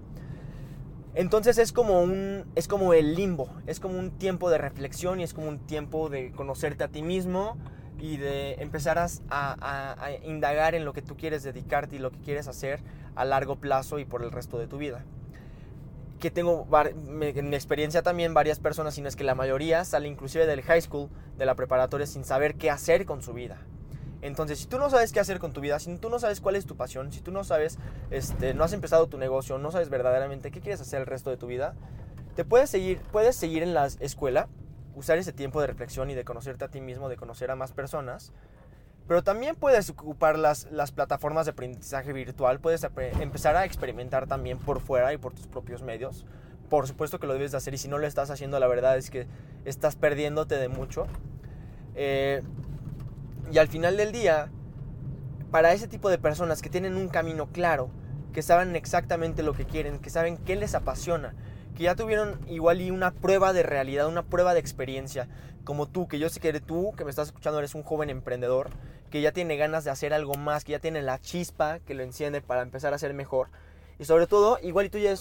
Entonces 1.14 1.58
es 1.58 1.72
como, 1.72 2.02
un, 2.02 2.44
es 2.54 2.68
como 2.68 2.94
el 2.94 3.14
limbo, 3.14 3.48
es 3.66 3.80
como 3.80 3.98
un 3.98 4.12
tiempo 4.12 4.50
de 4.50 4.58
reflexión 4.58 5.20
y 5.20 5.22
es 5.22 5.34
como 5.34 5.48
un 5.48 5.58
tiempo 5.58 6.08
de 6.08 6.32
conocerte 6.32 6.84
a 6.84 6.88
ti 6.88 7.02
mismo 7.02 7.58
y 8.02 8.16
de 8.16 8.54
empezar 8.54 8.98
a, 8.98 10.10
indagar 10.24 10.74
en 10.74 10.84
lo 10.84 10.92
que 10.92 11.02
tú 11.02 11.16
quieres 11.16 11.44
dedicarte 11.44 11.94
y 11.96 11.98
lo 12.00 12.10
que 12.10 12.18
quieres 12.18 12.48
hacer 12.48 12.82
a 13.14 13.24
largo 13.24 13.56
plazo 13.56 14.00
y 14.00 14.04
por 14.04 14.24
el 14.24 14.32
resto 14.32 14.58
de 14.58 14.66
tu 14.66 14.76
vida 14.76 15.04
que 16.18 16.30
tengo 16.30 16.66
en 16.90 17.48
mi 17.48 17.56
experiencia 17.56 18.02
también 18.02 18.32
varias 18.32 18.60
personas, 18.60 18.94
sino 18.94 19.08
es 19.08 19.16
que 19.16 19.24
la 19.24 19.34
mayoría 19.34 19.84
sale 19.84 20.06
inclusive 20.06 20.46
del 20.46 20.62
high 20.62 20.80
school, 20.80 21.10
de 21.36 21.46
la 21.46 21.56
preparatoria, 21.56 22.06
sin 22.06 22.24
saber 22.24 22.54
qué 22.54 22.70
hacer 22.70 23.06
con 23.06 23.22
su 23.22 23.32
vida. 23.32 23.58
Entonces, 24.20 24.60
si 24.60 24.66
tú 24.66 24.78
no 24.78 24.88
sabes 24.88 25.10
qué 25.10 25.18
hacer 25.18 25.40
con 25.40 25.52
tu 25.52 25.60
vida, 25.60 25.80
si 25.80 25.96
tú 25.98 26.10
no 26.10 26.20
sabes 26.20 26.40
cuál 26.40 26.54
es 26.54 26.64
tu 26.64 26.76
pasión, 26.76 27.10
si 27.10 27.22
tú 27.22 27.32
no 27.32 27.42
sabes, 27.42 27.76
este, 28.12 28.54
no 28.54 28.62
has 28.62 28.72
empezado 28.72 29.08
tu 29.08 29.18
negocio, 29.18 29.58
no 29.58 29.72
sabes 29.72 29.90
verdaderamente 29.90 30.52
qué 30.52 30.60
quieres 30.60 30.80
hacer 30.80 31.00
el 31.00 31.06
resto 31.06 31.30
de 31.30 31.38
tu 31.38 31.48
vida, 31.48 31.74
te 32.36 32.44
puedes 32.44 32.70
seguir, 32.70 33.00
puedes 33.10 33.34
seguir 33.34 33.64
en 33.64 33.74
la 33.74 33.86
escuela, 33.86 34.48
usar 34.94 35.18
ese 35.18 35.32
tiempo 35.32 35.60
de 35.60 35.66
reflexión 35.66 36.10
y 36.10 36.14
de 36.14 36.24
conocerte 36.24 36.64
a 36.64 36.68
ti 36.68 36.80
mismo, 36.80 37.08
de 37.08 37.16
conocer 37.16 37.50
a 37.50 37.56
más 37.56 37.72
personas, 37.72 38.32
pero 39.08 39.22
también 39.22 39.56
puedes 39.56 39.90
ocupar 39.90 40.38
las, 40.38 40.70
las 40.70 40.92
plataformas 40.92 41.46
de 41.46 41.52
aprendizaje 41.52 42.12
virtual, 42.12 42.60
puedes 42.60 42.86
empezar 43.20 43.56
a 43.56 43.64
experimentar 43.64 44.26
también 44.26 44.58
por 44.58 44.80
fuera 44.80 45.12
y 45.12 45.18
por 45.18 45.34
tus 45.34 45.46
propios 45.46 45.82
medios. 45.82 46.24
Por 46.68 46.86
supuesto 46.86 47.18
que 47.18 47.26
lo 47.26 47.34
debes 47.34 47.50
de 47.50 47.58
hacer 47.58 47.74
y 47.74 47.78
si 47.78 47.88
no 47.88 47.98
lo 47.98 48.06
estás 48.06 48.30
haciendo, 48.30 48.58
la 48.58 48.68
verdad 48.68 48.96
es 48.96 49.10
que 49.10 49.26
estás 49.64 49.96
perdiéndote 49.96 50.56
de 50.56 50.68
mucho. 50.68 51.06
Eh, 51.94 52.42
y 53.50 53.58
al 53.58 53.68
final 53.68 53.96
del 53.96 54.12
día, 54.12 54.50
para 55.50 55.72
ese 55.72 55.88
tipo 55.88 56.08
de 56.08 56.18
personas 56.18 56.62
que 56.62 56.70
tienen 56.70 56.96
un 56.96 57.08
camino 57.08 57.48
claro, 57.52 57.90
que 58.32 58.40
saben 58.40 58.74
exactamente 58.76 59.42
lo 59.42 59.52
que 59.52 59.66
quieren, 59.66 59.98
que 59.98 60.08
saben 60.08 60.38
qué 60.38 60.56
les 60.56 60.74
apasiona, 60.74 61.34
que 61.76 61.84
ya 61.84 61.94
tuvieron 61.94 62.38
igual 62.48 62.80
y 62.80 62.90
una 62.90 63.12
prueba 63.12 63.52
de 63.52 63.62
realidad, 63.62 64.06
una 64.08 64.22
prueba 64.22 64.54
de 64.54 64.60
experiencia, 64.60 65.28
como 65.64 65.88
tú, 65.88 66.08
que 66.08 66.18
yo 66.18 66.28
sé 66.28 66.40
que 66.40 66.60
tú, 66.60 66.92
que 66.96 67.04
me 67.04 67.10
estás 67.10 67.28
escuchando, 67.28 67.58
eres 67.58 67.74
un 67.74 67.82
joven 67.82 68.10
emprendedor, 68.10 68.70
que 69.10 69.20
ya 69.20 69.32
tiene 69.32 69.56
ganas 69.56 69.84
de 69.84 69.90
hacer 69.90 70.12
algo 70.12 70.34
más, 70.34 70.64
que 70.64 70.72
ya 70.72 70.78
tiene 70.78 71.02
la 71.02 71.18
chispa 71.18 71.78
que 71.80 71.94
lo 71.94 72.02
enciende 72.02 72.40
para 72.40 72.62
empezar 72.62 72.94
a 72.94 72.98
ser 72.98 73.14
mejor. 73.14 73.48
Y 73.98 74.04
sobre 74.04 74.26
todo, 74.26 74.58
igual 74.62 74.86
y 74.86 74.90
tú 74.90 74.98
ya, 74.98 75.14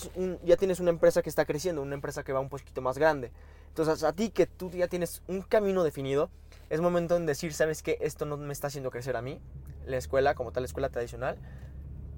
ya 0.43 0.57
tienes 0.57 0.79
una 0.79 0.89
empresa 0.89 1.21
que 1.21 1.29
está 1.29 1.45
creciendo, 1.45 1.81
una 1.81 1.95
empresa 1.95 2.23
que 2.23 2.33
va 2.33 2.39
un 2.39 2.49
poquito 2.49 2.81
más 2.81 2.97
grande. 2.97 3.31
Entonces, 3.67 4.03
a 4.03 4.13
ti 4.13 4.31
que 4.31 4.47
tú 4.47 4.71
ya 4.71 4.87
tienes 4.87 5.21
un 5.27 5.41
camino 5.41 5.83
definido, 5.83 6.29
es 6.69 6.81
momento 6.81 7.19
de 7.19 7.25
decir, 7.25 7.53
¿sabes 7.53 7.83
qué? 7.83 7.97
Esto 8.01 8.25
no 8.25 8.37
me 8.37 8.53
está 8.53 8.67
haciendo 8.67 8.91
crecer 8.91 9.15
a 9.15 9.21
mí, 9.21 9.39
la 9.85 9.97
escuela, 9.97 10.35
como 10.35 10.51
tal, 10.51 10.63
la 10.63 10.67
escuela 10.67 10.89
tradicional. 10.89 11.37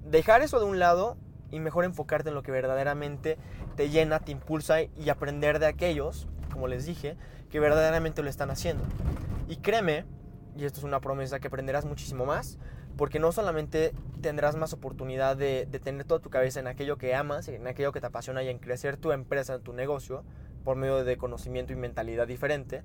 Dejar 0.04 0.42
eso 0.42 0.58
de 0.58 0.66
un 0.66 0.78
lado 0.78 1.16
y 1.54 1.60
mejor 1.60 1.84
enfocarte 1.84 2.30
en 2.30 2.34
lo 2.34 2.42
que 2.42 2.50
verdaderamente 2.50 3.38
te 3.76 3.88
llena, 3.88 4.18
te 4.18 4.32
impulsa 4.32 4.82
y 4.82 5.08
aprender 5.08 5.60
de 5.60 5.66
aquellos, 5.66 6.26
como 6.52 6.66
les 6.66 6.84
dije, 6.84 7.16
que 7.48 7.60
verdaderamente 7.60 8.22
lo 8.22 8.28
están 8.28 8.50
haciendo. 8.50 8.82
Y 9.48 9.56
créeme, 9.56 10.04
y 10.56 10.64
esto 10.64 10.80
es 10.80 10.84
una 10.84 11.00
promesa, 11.00 11.38
que 11.38 11.46
aprenderás 11.46 11.84
muchísimo 11.84 12.26
más, 12.26 12.58
porque 12.96 13.20
no 13.20 13.30
solamente 13.30 13.92
tendrás 14.20 14.56
más 14.56 14.72
oportunidad 14.72 15.36
de, 15.36 15.66
tener 15.84 16.04
toda 16.04 16.20
tu 16.20 16.28
cabeza 16.28 16.58
en 16.58 16.66
aquello 16.66 16.98
que 16.98 17.14
amas, 17.14 17.46
en 17.46 17.68
aquello 17.68 17.92
que 17.92 18.00
te 18.00 18.08
apasiona 18.08 18.42
y 18.42 18.48
en 18.48 18.58
crecer 18.58 18.96
tu 18.96 19.12
empresa, 19.12 19.60
tu 19.60 19.72
negocio, 19.72 20.24
por 20.64 20.76
medio 20.76 21.04
de 21.04 21.16
conocimiento 21.16 21.72
y 21.72 21.76
mentalidad 21.76 22.26
diferente, 22.26 22.82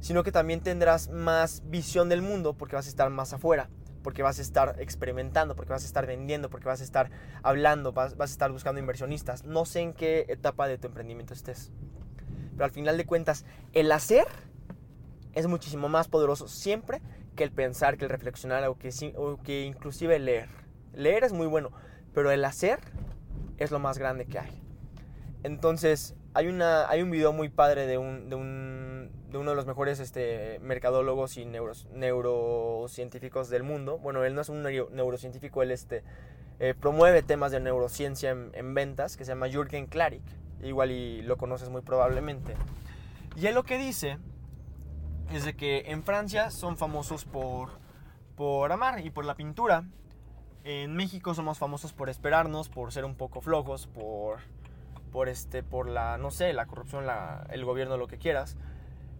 sino 0.00 0.24
que 0.24 0.32
también 0.32 0.60
tendrás 0.60 1.08
más 1.08 1.62
visión 1.66 2.08
del 2.08 2.22
mundo 2.22 2.54
porque 2.54 2.74
vas 2.74 2.86
a 2.86 2.88
estar 2.88 3.10
más 3.10 3.32
afuera 3.32 3.68
porque 4.02 4.22
vas 4.22 4.38
a 4.38 4.42
estar 4.42 4.76
experimentando, 4.78 5.56
porque 5.56 5.72
vas 5.72 5.82
a 5.82 5.86
estar 5.86 6.06
vendiendo, 6.06 6.50
porque 6.50 6.66
vas 6.66 6.80
a 6.80 6.84
estar 6.84 7.10
hablando, 7.42 7.92
vas, 7.92 8.14
a 8.18 8.24
estar 8.24 8.50
buscando 8.52 8.80
inversionistas. 8.80 9.44
No 9.44 9.64
sé 9.64 9.80
en 9.80 9.92
qué 9.92 10.26
etapa 10.28 10.68
de 10.68 10.78
tu 10.78 10.88
emprendimiento 10.88 11.34
estés. 11.34 11.70
Pero 12.52 12.64
al 12.64 12.70
final 12.70 12.96
de 12.96 13.06
cuentas, 13.06 13.44
el 13.72 13.90
hacer 13.92 14.26
es 15.32 15.46
muchísimo 15.46 15.88
más 15.88 16.08
poderoso 16.08 16.48
siempre 16.48 17.00
que 17.36 17.44
el 17.44 17.52
pensar, 17.52 17.96
que 17.96 18.04
el 18.04 18.10
reflexionar 18.10 18.64
o 18.68 18.76
que, 18.76 18.90
o 19.16 19.38
que 19.42 19.64
inclusive 19.64 20.18
leer. 20.18 20.48
Leer 20.92 21.24
es 21.24 21.32
muy 21.32 21.46
bueno, 21.46 21.70
pero 22.12 22.30
el 22.30 22.44
hacer 22.44 22.80
es 23.56 23.70
lo 23.70 23.78
más 23.78 23.98
grande 23.98 24.26
que 24.26 24.38
hay. 24.38 24.62
Entonces, 25.42 26.14
hay, 26.34 26.48
una, 26.48 26.88
hay 26.88 27.02
un 27.02 27.10
video 27.10 27.32
muy 27.32 27.48
padre 27.48 27.86
de 27.86 27.98
un, 27.98 28.28
de 28.28 28.36
un 28.36 29.10
de 29.32 29.38
uno 29.38 29.50
de 29.50 29.56
los 29.56 29.66
mejores 29.66 29.98
este, 29.98 30.60
mercadólogos 30.60 31.36
y 31.38 31.46
neurocientíficos 31.46 33.48
del 33.48 33.62
mundo. 33.62 33.98
Bueno, 33.98 34.24
él 34.24 34.34
no 34.34 34.42
es 34.42 34.50
un 34.50 34.62
neurocientífico, 34.62 35.62
él 35.62 35.70
este, 35.70 36.04
eh, 36.60 36.74
promueve 36.78 37.22
temas 37.22 37.50
de 37.50 37.60
neurociencia 37.60 38.30
en, 38.30 38.74
ventas, 38.74 39.16
que 39.16 39.24
se 39.24 39.32
llama 39.32 39.48
Jürgen 39.48 39.86
Klarik. 39.86 40.22
Igual 40.62 40.90
y 40.92 41.22
lo 41.22 41.38
conoces 41.38 41.70
muy 41.70 41.80
probablemente. 41.80 42.54
Y 43.36 43.46
él 43.46 43.54
lo 43.54 43.62
que 43.64 43.78
dice 43.78 44.18
es 45.32 45.46
de 45.46 45.56
que 45.56 45.84
en 45.86 46.02
Francia 46.02 46.50
son 46.50 46.76
famosos 46.76 47.24
por, 47.24 47.70
por 48.36 48.70
amar 48.70 49.00
y 49.04 49.10
por 49.10 49.24
la 49.24 49.34
pintura. 49.34 49.84
En 50.62 50.94
México 50.94 51.34
somos 51.34 51.58
famosos 51.58 51.94
por 51.94 52.10
esperarnos, 52.10 52.68
por 52.68 52.92
ser 52.92 53.06
un 53.06 53.16
poco 53.16 53.40
flojos, 53.40 53.88
por, 53.88 54.40
por, 55.12 55.28
este, 55.28 55.62
por 55.62 55.88
la, 55.88 56.16
no 56.16 56.30
sé, 56.30 56.52
la 56.52 56.66
corrupción, 56.66 57.04
el 57.50 57.64
gobierno, 57.64 57.96
lo 57.96 58.08
que 58.08 58.18
quieras. 58.18 58.56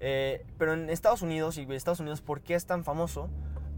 Eh, 0.01 0.45
pero 0.59 0.73
en 0.73 0.91
Estados 0.91 1.23
Unidos, 1.23 1.59
y 1.59 1.73
Estados 1.73 2.01
Unidos, 2.01 2.23
¿por 2.23 2.41
qué 2.41 2.55
es 2.55 2.67
tan 2.67 2.83
famoso? 2.83 3.29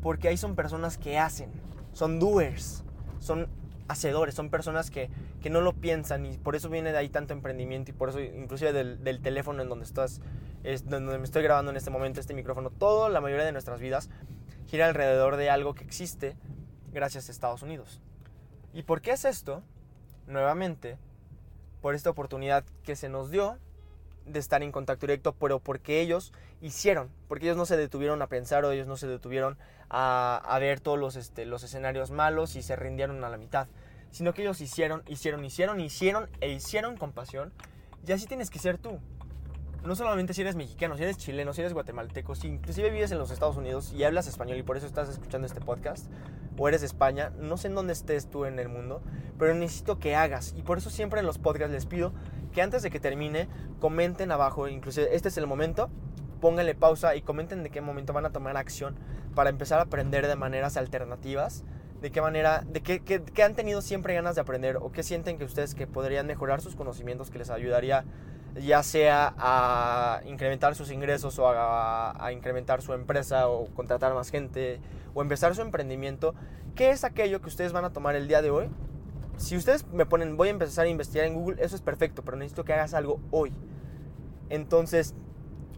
Porque 0.00 0.28
ahí 0.28 0.36
son 0.36 0.54
personas 0.54 0.96
que 0.96 1.18
hacen, 1.18 1.50
son 1.92 2.18
doers, 2.18 2.84
son 3.18 3.48
hacedores, 3.88 4.34
son 4.34 4.48
personas 4.48 4.90
que, 4.90 5.10
que 5.42 5.50
no 5.50 5.60
lo 5.60 5.74
piensan 5.74 6.24
y 6.24 6.38
por 6.38 6.56
eso 6.56 6.70
viene 6.70 6.92
de 6.92 6.98
ahí 6.98 7.10
tanto 7.10 7.34
emprendimiento 7.34 7.90
y 7.90 7.94
por 7.94 8.08
eso 8.08 8.20
inclusive 8.20 8.72
del, 8.72 9.04
del 9.04 9.20
teléfono 9.20 9.60
en 9.60 9.68
donde 9.68 9.84
estás, 9.84 10.22
es 10.62 10.88
donde 10.88 11.18
me 11.18 11.24
estoy 11.24 11.42
grabando 11.42 11.70
en 11.70 11.76
este 11.76 11.90
momento, 11.90 12.20
este 12.20 12.32
micrófono, 12.32 12.70
todo, 12.70 13.10
la 13.10 13.20
mayoría 13.20 13.44
de 13.44 13.52
nuestras 13.52 13.80
vidas 13.80 14.08
gira 14.66 14.86
alrededor 14.86 15.36
de 15.36 15.50
algo 15.50 15.74
que 15.74 15.84
existe 15.84 16.36
gracias 16.92 17.28
a 17.28 17.32
Estados 17.32 17.62
Unidos. 17.62 18.00
¿Y 18.72 18.82
por 18.82 19.02
qué 19.02 19.12
es 19.12 19.24
esto? 19.24 19.62
Nuevamente, 20.26 20.96
por 21.84 21.94
esta 21.94 22.08
oportunidad 22.08 22.64
que 22.82 22.96
se 22.96 23.10
nos 23.10 23.30
dio 23.30 23.58
de 24.24 24.38
estar 24.38 24.62
en 24.62 24.72
contacto 24.72 25.06
directo, 25.06 25.34
pero 25.38 25.58
porque 25.58 26.00
ellos 26.00 26.32
hicieron, 26.62 27.10
porque 27.28 27.44
ellos 27.44 27.58
no 27.58 27.66
se 27.66 27.76
detuvieron 27.76 28.22
a 28.22 28.26
pensar 28.26 28.64
o 28.64 28.70
ellos 28.72 28.86
no 28.86 28.96
se 28.96 29.06
detuvieron 29.06 29.58
a, 29.90 30.56
ver 30.60 30.80
todos 30.80 30.98
los, 30.98 31.14
este, 31.16 31.44
los 31.44 31.62
escenarios 31.62 32.10
malos 32.10 32.56
y 32.56 32.62
se 32.62 32.74
rindieron 32.74 33.22
a 33.22 33.28
la 33.28 33.36
mitad, 33.36 33.68
sino 34.12 34.32
que 34.32 34.40
ellos 34.40 34.62
hicieron, 34.62 35.02
hicieron, 35.08 35.44
hicieron, 35.44 35.78
hicieron 35.78 36.30
e 36.40 36.52
hicieron 36.52 36.96
con 36.96 37.12
pasión 37.12 37.52
y 38.06 38.12
así 38.12 38.24
tienes 38.26 38.48
que 38.48 38.60
ser 38.60 38.78
tú. 38.78 38.98
No 39.84 39.94
solamente 39.94 40.32
si 40.32 40.40
eres 40.40 40.56
mexicano, 40.56 40.96
si 40.96 41.02
eres 41.02 41.18
chileno, 41.18 41.52
si 41.52 41.60
eres 41.60 41.74
guatemalteco, 41.74 42.34
si 42.34 42.48
inclusive 42.48 42.88
vives 42.88 43.12
en 43.12 43.18
los 43.18 43.30
Estados 43.30 43.58
Unidos 43.58 43.92
y 43.92 44.04
hablas 44.04 44.26
español 44.26 44.56
y 44.56 44.62
por 44.62 44.78
eso 44.78 44.86
estás 44.86 45.10
escuchando 45.10 45.46
este 45.46 45.60
podcast, 45.60 46.06
o 46.56 46.68
eres 46.68 46.80
de 46.80 46.86
España, 46.86 47.32
no 47.38 47.56
sé 47.56 47.68
en 47.68 47.74
dónde 47.74 47.92
estés 47.92 48.28
tú 48.28 48.44
en 48.44 48.58
el 48.58 48.68
mundo, 48.68 49.02
pero 49.38 49.54
necesito 49.54 49.98
que 49.98 50.14
hagas 50.14 50.54
y 50.56 50.62
por 50.62 50.78
eso 50.78 50.90
siempre 50.90 51.20
en 51.20 51.26
los 51.26 51.38
podcasts 51.38 51.72
les 51.72 51.86
pido 51.86 52.12
que 52.52 52.62
antes 52.62 52.82
de 52.82 52.90
que 52.90 53.00
termine 53.00 53.48
comenten 53.80 54.30
abajo, 54.30 54.68
inclusive 54.68 55.14
este 55.14 55.28
es 55.28 55.36
el 55.36 55.46
momento, 55.46 55.90
pónganle 56.40 56.74
pausa 56.74 57.16
y 57.16 57.22
comenten 57.22 57.62
de 57.62 57.70
qué 57.70 57.80
momento 57.80 58.12
van 58.12 58.26
a 58.26 58.30
tomar 58.30 58.56
acción 58.56 58.96
para 59.34 59.50
empezar 59.50 59.80
a 59.80 59.84
aprender 59.84 60.26
de 60.26 60.36
maneras 60.36 60.76
alternativas, 60.76 61.64
de 62.00 62.10
qué 62.10 62.20
manera, 62.20 62.62
de 62.68 62.82
qué, 62.82 63.00
qué, 63.00 63.42
han 63.42 63.54
tenido 63.54 63.80
siempre 63.80 64.14
ganas 64.14 64.34
de 64.34 64.42
aprender 64.42 64.76
o 64.76 64.92
qué 64.92 65.02
sienten 65.02 65.38
que 65.38 65.44
ustedes 65.44 65.74
que 65.74 65.86
podrían 65.86 66.26
mejorar 66.26 66.60
sus 66.60 66.76
conocimientos 66.76 67.30
que 67.30 67.38
les 67.38 67.50
ayudaría 67.50 68.04
ya 68.60 68.82
sea 68.82 69.34
a 69.36 70.20
incrementar 70.26 70.74
sus 70.74 70.90
ingresos 70.90 71.38
o 71.38 71.48
a, 71.48 72.30
incrementar 72.32 72.82
su 72.82 72.92
empresa 72.92 73.48
o 73.48 73.66
contratar 73.74 74.14
más 74.14 74.30
gente 74.30 74.80
o 75.14 75.22
empezar 75.22 75.54
su 75.54 75.62
emprendimiento, 75.62 76.34
¿qué 76.74 76.90
es 76.90 77.04
aquello 77.04 77.40
que 77.40 77.48
ustedes 77.48 77.72
van 77.72 77.84
a 77.84 77.92
tomar 77.92 78.16
el 78.16 78.28
día 78.28 78.42
de 78.42 78.50
hoy 78.50 78.70
si 79.36 79.56
ustedes 79.56 79.86
me 79.88 80.06
ponen, 80.06 80.36
voy 80.36 80.48
a 80.48 80.50
empezar 80.52 80.86
a 80.86 80.88
investigar 80.88 81.26
en 81.26 81.34
Google, 81.34 81.62
eso 81.62 81.74
es 81.74 81.82
perfecto, 81.82 82.22
pero 82.22 82.36
necesito 82.36 82.64
que 82.64 82.72
hagas 82.72 82.94
algo 82.94 83.20
hoy. 83.30 83.52
Entonces, 84.48 85.14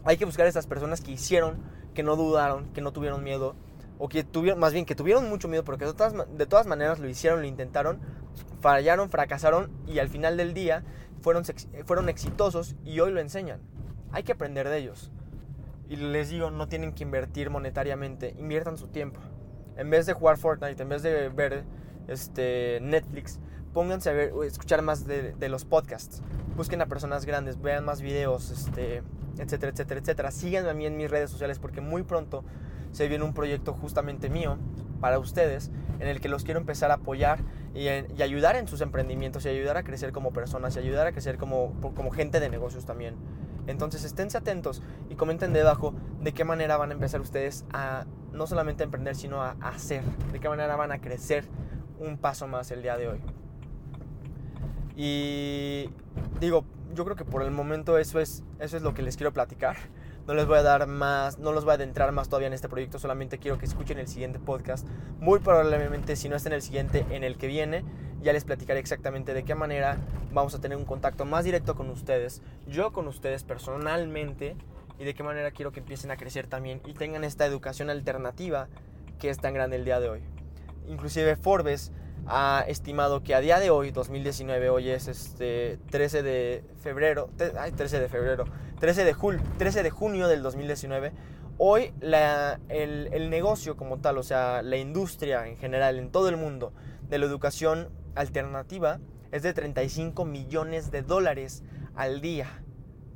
hay 0.03 0.17
que 0.17 0.25
buscar 0.25 0.45
a 0.45 0.49
esas 0.49 0.67
personas 0.67 1.01
que 1.01 1.11
hicieron, 1.11 1.57
que 1.93 2.03
no 2.03 2.15
dudaron, 2.15 2.71
que 2.73 2.81
no 2.81 2.93
tuvieron 2.93 3.23
miedo, 3.23 3.55
o 3.97 4.09
que 4.09 4.23
tuvieron, 4.23 4.59
más 4.59 4.73
bien, 4.73 4.85
que 4.85 4.95
tuvieron 4.95 5.27
mucho 5.27 5.47
miedo, 5.47 5.63
porque 5.63 5.85
de 5.85 5.93
todas, 5.93 6.13
de 6.37 6.45
todas 6.45 6.67
maneras 6.67 6.99
lo 6.99 7.09
hicieron, 7.09 7.41
lo 7.41 7.47
intentaron, 7.47 7.99
fallaron, 8.61 9.09
fracasaron 9.09 9.71
y 9.87 9.99
al 9.99 10.09
final 10.09 10.37
del 10.37 10.53
día 10.53 10.83
fueron, 11.21 11.43
fueron 11.85 12.09
exitosos 12.09 12.75
y 12.85 12.99
hoy 12.99 13.11
lo 13.11 13.19
enseñan. 13.19 13.59
Hay 14.11 14.23
que 14.23 14.31
aprender 14.31 14.69
de 14.69 14.77
ellos. 14.77 15.11
Y 15.89 15.95
les 15.95 16.29
digo, 16.29 16.51
no 16.51 16.67
tienen 16.67 16.93
que 16.93 17.03
invertir 17.03 17.49
monetariamente, 17.49 18.35
inviertan 18.37 18.77
su 18.77 18.87
tiempo. 18.87 19.19
En 19.77 19.89
vez 19.89 20.05
de 20.05 20.13
jugar 20.13 20.37
Fortnite, 20.37 20.81
en 20.81 20.89
vez 20.89 21.03
de 21.03 21.29
ver 21.29 21.63
este, 22.07 22.79
Netflix, 22.81 23.39
pónganse 23.73 24.09
a 24.09 24.43
escuchar 24.43 24.81
más 24.81 25.05
de, 25.05 25.33
de, 25.33 25.49
los 25.49 25.65
podcasts. 25.65 26.21
Busquen 26.55 26.81
a 26.81 26.87
personas 26.87 27.25
grandes, 27.25 27.61
vean 27.61 27.85
más 27.85 28.01
videos, 28.01 28.49
este, 28.49 29.03
etcétera, 29.37 29.71
etcétera, 29.71 29.99
etcétera. 29.99 30.31
Síganme 30.31 30.69
a 30.69 30.73
mí 30.73 30.85
en 30.85 30.97
mis 30.97 31.09
redes 31.09 31.29
sociales 31.29 31.59
porque 31.59 31.79
muy 31.79 32.03
pronto 32.03 32.43
se 32.91 33.07
viene 33.07 33.23
un 33.23 33.33
proyecto 33.33 33.73
justamente 33.73 34.29
mío 34.29 34.57
para 34.99 35.19
ustedes 35.19 35.71
en 35.99 36.07
el 36.07 36.21
que 36.21 36.29
los 36.29 36.43
quiero 36.43 36.59
empezar 36.59 36.91
a 36.91 36.95
apoyar 36.95 37.39
y, 37.73 37.87
ayudar 37.87 38.55
en 38.55 38.67
sus 38.67 38.81
emprendimientos 38.81 39.45
y 39.45 39.49
ayudar 39.49 39.77
a 39.77 39.83
crecer 39.83 40.11
como 40.11 40.31
personas 40.31 40.75
y 40.75 40.79
ayudar 40.79 41.07
a 41.07 41.11
crecer 41.11 41.37
como, 41.37 41.73
gente 42.11 42.39
de 42.39 42.49
negocios 42.49 42.85
también. 42.85 43.15
Entonces 43.67 44.03
esténse 44.03 44.37
atentos 44.37 44.81
y 45.09 45.15
comenten 45.15 45.53
debajo 45.53 45.93
de 46.21 46.33
qué 46.33 46.43
manera 46.43 46.77
van 46.77 46.91
a 46.91 46.93
empezar 46.93 47.19
ustedes 47.19 47.65
a 47.73 48.05
no 48.31 48.47
solamente 48.47 48.83
emprender, 48.83 49.15
sino 49.15 49.41
a 49.41 49.57
hacer, 49.61 50.03
de 50.31 50.39
qué 50.39 50.47
manera 50.47 50.75
van 50.75 50.91
a 50.91 50.99
crecer 50.99 51.45
un 51.99 52.17
paso 52.17 52.47
más 52.47 52.71
el 52.71 52.81
día 52.81 52.97
de 52.97 53.07
hoy. 53.09 53.19
Y 54.95 55.89
digo, 56.39 56.65
yo 56.95 57.03
creo 57.05 57.15
que 57.15 57.25
por 57.25 57.43
el 57.43 57.51
momento 57.51 57.97
eso 57.97 58.19
es, 58.19 58.43
eso 58.59 58.77
es 58.77 58.83
lo 58.83 58.93
que 58.93 59.01
les 59.01 59.17
quiero 59.17 59.33
platicar. 59.33 59.77
No 60.27 60.33
les 60.33 60.45
voy 60.45 60.57
a 60.57 60.61
dar 60.61 60.87
más, 60.87 61.39
no 61.39 61.53
los 61.53 61.63
voy 61.63 61.71
a 61.71 61.75
adentrar 61.75 62.11
más 62.11 62.27
todavía 62.27 62.47
en 62.47 62.53
este 62.53 62.67
proyecto, 62.67 62.99
solamente 62.99 63.37
quiero 63.37 63.57
que 63.57 63.65
escuchen 63.65 63.97
el 63.97 64.09
siguiente 64.09 64.39
podcast. 64.39 64.85
Muy 65.19 65.39
probablemente, 65.39 66.17
si 66.17 66.27
no 66.27 66.35
es 66.35 66.45
en 66.45 66.51
el 66.51 66.61
siguiente, 66.61 67.05
en 67.11 67.23
el 67.23 67.37
que 67.37 67.47
viene, 67.47 67.85
ya 68.21 68.33
les 68.33 68.43
platicaré 68.43 68.81
exactamente 68.81 69.33
de 69.33 69.43
qué 69.43 69.55
manera 69.55 69.97
vamos 70.33 70.53
a 70.53 70.59
tener 70.59 70.77
un 70.77 70.83
contacto 70.83 71.23
más 71.23 71.45
directo 71.45 71.75
con 71.75 71.89
ustedes, 71.89 72.41
yo 72.67 72.91
con 72.91 73.07
ustedes 73.07 73.45
personalmente, 73.45 74.57
y 74.99 75.05
de 75.05 75.13
qué 75.13 75.23
manera 75.23 75.51
quiero 75.51 75.71
que 75.71 75.79
empiecen 75.79 76.11
a 76.11 76.17
crecer 76.17 76.47
también 76.47 76.81
y 76.85 76.93
tengan 76.93 77.23
esta 77.23 77.45
educación 77.45 77.89
alternativa 77.89 78.67
que 79.19 79.29
es 79.29 79.37
tan 79.37 79.53
grande 79.53 79.77
el 79.77 79.85
día 79.85 80.01
de 80.01 80.09
hoy. 80.09 80.21
Inclusive 80.87 81.37
Forbes 81.37 81.91
ha 82.25 82.65
estimado 82.67 83.23
que 83.23 83.33
a 83.35 83.39
día 83.39 83.59
de 83.59 83.69
hoy, 83.69 83.91
2019, 83.91 84.69
hoy 84.69 84.89
es 84.89 85.07
este 85.07 85.79
13 85.91 86.23
de 86.23 86.63
febrero, 86.81 87.29
ay, 87.57 87.71
13 87.71 87.99
de 87.99 88.09
febrero, 88.09 88.45
13 88.79 89.05
de, 89.05 89.13
julio, 89.13 89.41
13 89.57 89.83
de 89.83 89.89
junio 89.89 90.27
del 90.27 90.43
2019, 90.43 91.11
hoy 91.57 91.93
la, 91.99 92.59
el, 92.69 93.09
el 93.11 93.29
negocio 93.29 93.75
como 93.75 93.97
tal, 93.97 94.17
o 94.17 94.23
sea, 94.23 94.61
la 94.61 94.77
industria 94.77 95.47
en 95.47 95.57
general, 95.57 95.97
en 95.97 96.11
todo 96.11 96.29
el 96.29 96.37
mundo, 96.37 96.73
de 97.09 97.17
la 97.17 97.25
educación 97.25 97.89
alternativa, 98.15 98.99
es 99.31 99.41
de 99.43 99.53
35 99.53 100.25
millones 100.25 100.91
de 100.91 101.01
dólares 101.01 101.63
al 101.95 102.21
día. 102.21 102.63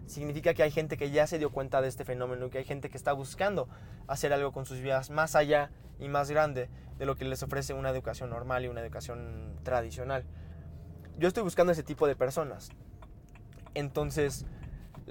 Significa 0.08 0.54
que 0.54 0.64
hay 0.64 0.72
gente 0.72 0.98
que 0.98 1.12
ya 1.12 1.28
se 1.28 1.38
dio 1.38 1.52
cuenta 1.52 1.82
de 1.82 1.88
este 1.88 2.06
fenómeno 2.06 2.50
que 2.50 2.58
hay 2.58 2.66
gente 2.66 2.90
que 2.90 2.98
está 2.98 3.14
buscando 3.14 3.70
hacer 4.08 4.34
algo 4.34 4.52
con 4.52 4.66
sus 4.66 4.80
vidas 4.82 5.10
más 5.10 5.36
allá 5.36 5.72
y 6.00 6.10
más 6.10 6.30
grande 6.30 6.70
de 6.98 7.06
lo 7.06 7.16
que 7.16 7.26
les 7.26 7.44
ofrece 7.44 7.74
una 7.74 7.90
educación 7.90 8.30
normal 8.30 8.66
y 8.66 8.68
una 8.68 8.82
educación 8.82 9.56
tradicional. 9.64 10.26
Yo 11.18 11.28
estoy 11.28 11.44
buscando 11.44 11.72
ese 11.72 11.84
tipo 11.84 12.08
de 12.08 12.16
personas. 12.16 12.70
Entonces, 13.74 14.46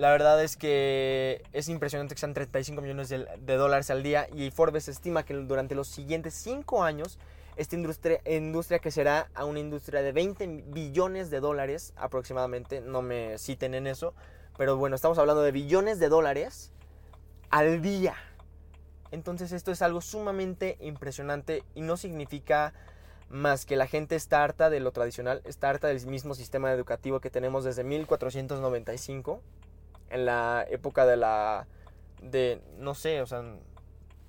la 0.00 0.10
verdad 0.10 0.42
es 0.42 0.56
que 0.56 1.42
es 1.52 1.68
impresionante 1.68 2.14
que 2.14 2.20
sean 2.20 2.32
35 2.32 2.80
millones 2.80 3.10
de, 3.10 3.56
dólares 3.56 3.90
al 3.90 4.02
día 4.02 4.28
y 4.32 4.50
Forbes 4.50 4.88
estima 4.88 5.26
que 5.26 5.34
durante 5.34 5.74
los 5.74 5.88
siguientes 5.88 6.32
5 6.32 6.82
años 6.82 7.18
esta 7.56 7.76
industria, 7.76 8.18
industria 8.24 8.78
crecerá 8.78 9.28
a 9.34 9.44
una 9.44 9.58
industria 9.58 10.00
de 10.00 10.12
20 10.12 10.64
billones 10.68 11.28
de 11.28 11.40
dólares 11.40 11.92
aproximadamente, 11.96 12.80
no 12.80 13.02
me 13.02 13.36
citen 13.36 13.74
en 13.74 13.86
eso, 13.86 14.14
pero 14.56 14.78
bueno, 14.78 14.96
estamos 14.96 15.18
hablando 15.18 15.42
de 15.42 15.52
billones 15.52 15.98
de 15.98 16.08
dólares 16.08 16.72
al 17.50 17.82
día. 17.82 18.14
Entonces 19.10 19.52
esto 19.52 19.70
es 19.70 19.82
algo 19.82 20.00
sumamente 20.00 20.78
impresionante 20.80 21.62
y 21.74 21.82
no 21.82 21.98
significa 21.98 22.72
más 23.28 23.66
que 23.66 23.76
la 23.76 23.86
gente 23.86 24.16
está 24.16 24.44
harta 24.44 24.70
de 24.70 24.80
lo 24.80 24.92
tradicional, 24.92 25.42
está 25.44 25.68
harta 25.68 25.88
del 25.88 26.06
mismo 26.06 26.34
sistema 26.34 26.72
educativo 26.72 27.20
que 27.20 27.28
tenemos 27.28 27.64
desde 27.64 27.84
1495, 27.84 29.42
en 30.10 30.26
la 30.26 30.66
época 30.68 31.06
de 31.06 31.16
la, 31.16 31.66
de, 32.22 32.60
no 32.78 32.94
sé, 32.94 33.22
o 33.22 33.26
sea, 33.26 33.42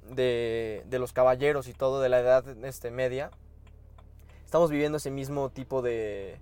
de, 0.10 0.84
de 0.86 1.00
los 1.00 1.13
caballeros 1.13 1.67
y 1.67 1.74
todo, 1.74 2.02
de 2.02 2.10
la 2.10 2.20
edad 2.20 2.48
este, 2.65 2.91
media. 2.91 3.32
Estamos 4.46 4.70
viviendo 4.70 4.98
ese 4.98 5.12
mismo 5.12 5.50
tipo 5.50 5.82
de, 5.82 6.39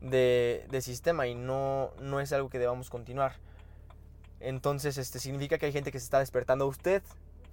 de, 0.00 0.66
de 0.70 0.80
sistema 0.80 1.26
y 1.26 1.34
no, 1.34 1.90
no 2.00 2.20
es 2.20 2.32
algo 2.32 2.50
que 2.50 2.58
debamos 2.58 2.90
continuar. 2.90 3.36
Entonces, 4.40 4.98
este 4.98 5.18
significa 5.18 5.58
que 5.58 5.66
hay 5.66 5.72
gente 5.72 5.92
que 5.92 5.98
se 5.98 6.04
está 6.04 6.18
despertando. 6.18 6.66
Usted 6.66 7.02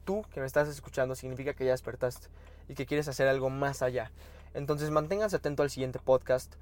tú 0.07 0.25
que 0.33 0.39
me 0.39 0.45
estás 0.45 0.69
escuchando 0.69 1.15
significa 1.15 1.53
que 1.53 1.65
ya 1.65 1.71
despertaste 1.71 2.29
y 2.69 2.75
que 2.75 2.85
quieres 2.85 3.09
hacer 3.09 3.27
algo 3.27 3.49
más 3.49 3.81
allá. 3.81 4.09
Entonces 4.53 4.89
manténganse 4.89 5.35
atento 5.35 5.63
al 5.63 5.69
siguiente 5.69 5.99
podcast 5.99 6.55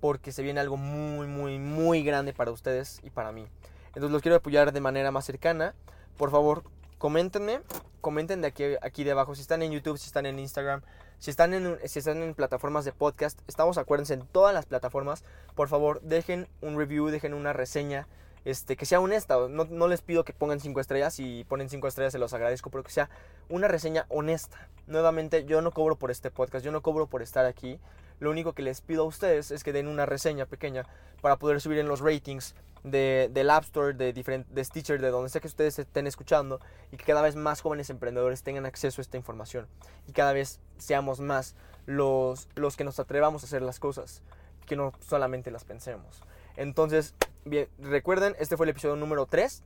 porque 0.00 0.32
se 0.32 0.42
viene 0.42 0.58
algo 0.58 0.76
muy, 0.76 1.28
muy, 1.28 1.60
muy 1.60 2.02
grande 2.02 2.32
para 2.32 2.50
ustedes 2.50 2.98
y 3.04 3.10
para 3.10 3.30
mí. 3.30 3.46
Entonces 3.90 4.10
los 4.10 4.22
quiero 4.22 4.36
apoyar 4.36 4.72
de 4.72 4.80
manera 4.80 5.10
más 5.10 5.24
cercana. 5.24 5.74
Por 6.16 6.30
favor, 6.30 6.62
coméntenme, 6.98 7.60
comenten 8.00 8.40
de 8.40 8.48
aquí, 8.48 8.64
aquí 8.82 9.04
debajo 9.04 9.34
si 9.34 9.40
están 9.40 9.62
en 9.62 9.72
YouTube, 9.72 9.98
si 9.98 10.06
están 10.06 10.26
en 10.26 10.38
Instagram, 10.38 10.82
si 11.18 11.30
están 11.30 11.54
en, 11.54 11.78
si 11.84 11.98
están 11.98 12.22
en 12.22 12.34
plataformas 12.34 12.84
de 12.84 12.92
podcast. 12.92 13.40
Estamos, 13.48 13.78
acuérdense, 13.78 14.14
en 14.14 14.26
todas 14.26 14.54
las 14.54 14.66
plataformas. 14.66 15.24
Por 15.54 15.68
favor, 15.68 16.00
dejen 16.02 16.48
un 16.60 16.76
review, 16.78 17.08
dejen 17.08 17.34
una 17.34 17.52
reseña 17.52 18.06
este, 18.44 18.76
que 18.76 18.86
sea 18.86 19.00
honesta. 19.00 19.36
No, 19.48 19.64
no, 19.64 19.88
les 19.88 20.02
pido 20.02 20.24
que 20.24 20.32
pongan 20.32 20.60
5 20.60 20.80
estrellas. 20.80 21.14
Si 21.14 21.44
ponen 21.48 21.68
5 21.68 21.88
estrellas 21.88 22.12
se 22.12 22.18
los 22.18 22.32
agradezco, 22.32 22.70
pero 22.70 22.84
que 22.84 22.90
sea 22.90 23.10
una 23.48 23.68
reseña 23.68 24.06
honesta. 24.08 24.68
Nuevamente, 24.86 25.44
yo 25.44 25.62
no 25.62 25.72
cobro 25.72 25.96
por 25.96 26.10
este 26.10 26.30
podcast, 26.30 26.64
yo 26.64 26.72
no 26.72 26.82
cobro 26.82 27.06
por 27.06 27.22
estar 27.22 27.44
aquí. 27.44 27.78
Lo 28.18 28.30
único 28.30 28.52
que 28.52 28.62
les 28.62 28.80
pido 28.80 29.04
a 29.04 29.06
ustedes 29.06 29.50
es 29.50 29.64
que 29.64 29.72
den 29.72 29.88
una 29.88 30.06
reseña 30.06 30.46
pequeña 30.46 30.86
para 31.22 31.36
poder 31.36 31.60
subir 31.60 31.78
en 31.78 31.88
los 31.88 32.00
ratings 32.00 32.54
de, 32.84 33.30
del 33.32 33.50
App 33.50 33.64
Store, 33.64 33.94
de, 33.94 34.12
de 34.12 34.64
Stitcher, 34.64 35.00
de 35.00 35.10
donde 35.10 35.28
sea 35.28 35.40
que 35.40 35.48
ustedes 35.48 35.78
estén 35.78 36.06
escuchando 36.06 36.60
y 36.92 36.96
que 36.96 37.04
cada 37.04 37.22
vez 37.22 37.36
más 37.36 37.60
jóvenes 37.60 37.90
emprendedores 37.90 38.42
tengan 38.42 38.66
acceso 38.66 39.00
a 39.00 39.02
esta 39.02 39.16
información 39.16 39.66
y 40.06 40.12
cada 40.12 40.32
vez 40.32 40.60
seamos 40.78 41.20
más 41.20 41.54
los, 41.86 42.48
los 42.54 42.76
que 42.76 42.84
nos 42.84 42.98
atrevamos 43.00 43.42
a 43.42 43.46
hacer 43.46 43.62
las 43.62 43.80
cosas, 43.80 44.22
que 44.66 44.76
no 44.76 44.92
solamente 45.00 45.50
las 45.50 45.64
pensemos. 45.64 46.22
Entonces, 46.56 47.14
bien, 47.44 47.68
recuerden, 47.78 48.36
este 48.38 48.56
fue 48.56 48.66
el 48.66 48.70
episodio 48.70 48.96
número 48.96 49.26
3. 49.26 49.62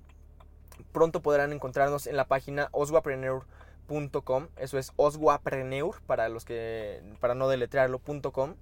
Pronto 0.92 1.20
podrán 1.20 1.52
encontrarnos 1.52 2.06
en 2.06 2.16
la 2.16 2.26
página 2.26 2.68
oswapreneur.com. 2.72 4.48
Eso 4.56 4.78
es 4.78 4.92
oswapreneur 4.96 6.00
para 6.06 6.28
los 6.28 6.44
que 6.44 7.02
para 7.20 7.34
no 7.34 7.48
deletrearlo.com 7.48 8.54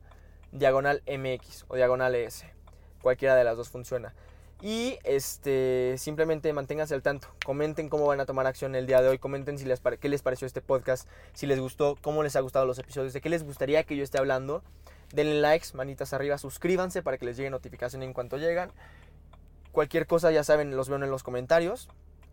diagonal 0.53 1.03
MX 1.07 1.65
o 1.69 1.77
diagonal 1.77 2.15
ES. 2.15 2.45
Cualquiera 3.01 3.35
de 3.35 3.45
las 3.45 3.57
dos 3.57 3.71
funciona. 3.71 4.15
Y 4.62 5.01
este, 5.03 5.96
simplemente 5.98 6.53
manténganse 6.53 6.94
al 6.94 7.03
tanto. 7.03 7.27
Comenten 7.44 7.88
cómo 7.88 8.07
van 8.07 8.20
a 8.20 8.27
tomar 8.27 8.46
acción 8.46 8.77
el 8.77 8.87
día 8.87 9.03
de 9.03 9.09
hoy. 9.09 9.18
Comenten 9.18 9.59
si 9.59 9.64
les 9.64 9.83
qué 10.01 10.09
les 10.09 10.22
pareció 10.22 10.46
este 10.46 10.61
podcast. 10.61 11.09
Si 11.33 11.46
les 11.46 11.59
gustó, 11.59 11.98
cómo 12.01 12.22
les 12.22 12.37
ha 12.37 12.40
gustado 12.40 12.64
los 12.64 12.79
episodios. 12.79 13.12
De 13.12 13.20
qué 13.20 13.29
les 13.29 13.42
gustaría 13.42 13.83
que 13.83 13.96
yo 13.96 14.05
esté 14.05 14.18
hablando. 14.18 14.62
Denle 15.12 15.40
likes, 15.40 15.75
manitas 15.75 16.12
arriba. 16.12 16.38
Suscríbanse 16.38 17.03
para 17.03 17.18
que 17.18 17.27
les 17.27 17.37
llegue 17.37 17.51
notificación 17.51 18.05
en 18.05 18.12
cuanto 18.12 18.38
llegan. 18.38 18.70
Cualquier 19.72 20.07
cosa, 20.07 20.31
ya 20.31 20.44
saben, 20.44 20.77
los 20.77 20.88
veo 20.88 21.03
en 21.03 21.11
los 21.11 21.25
comentarios. 21.25 21.88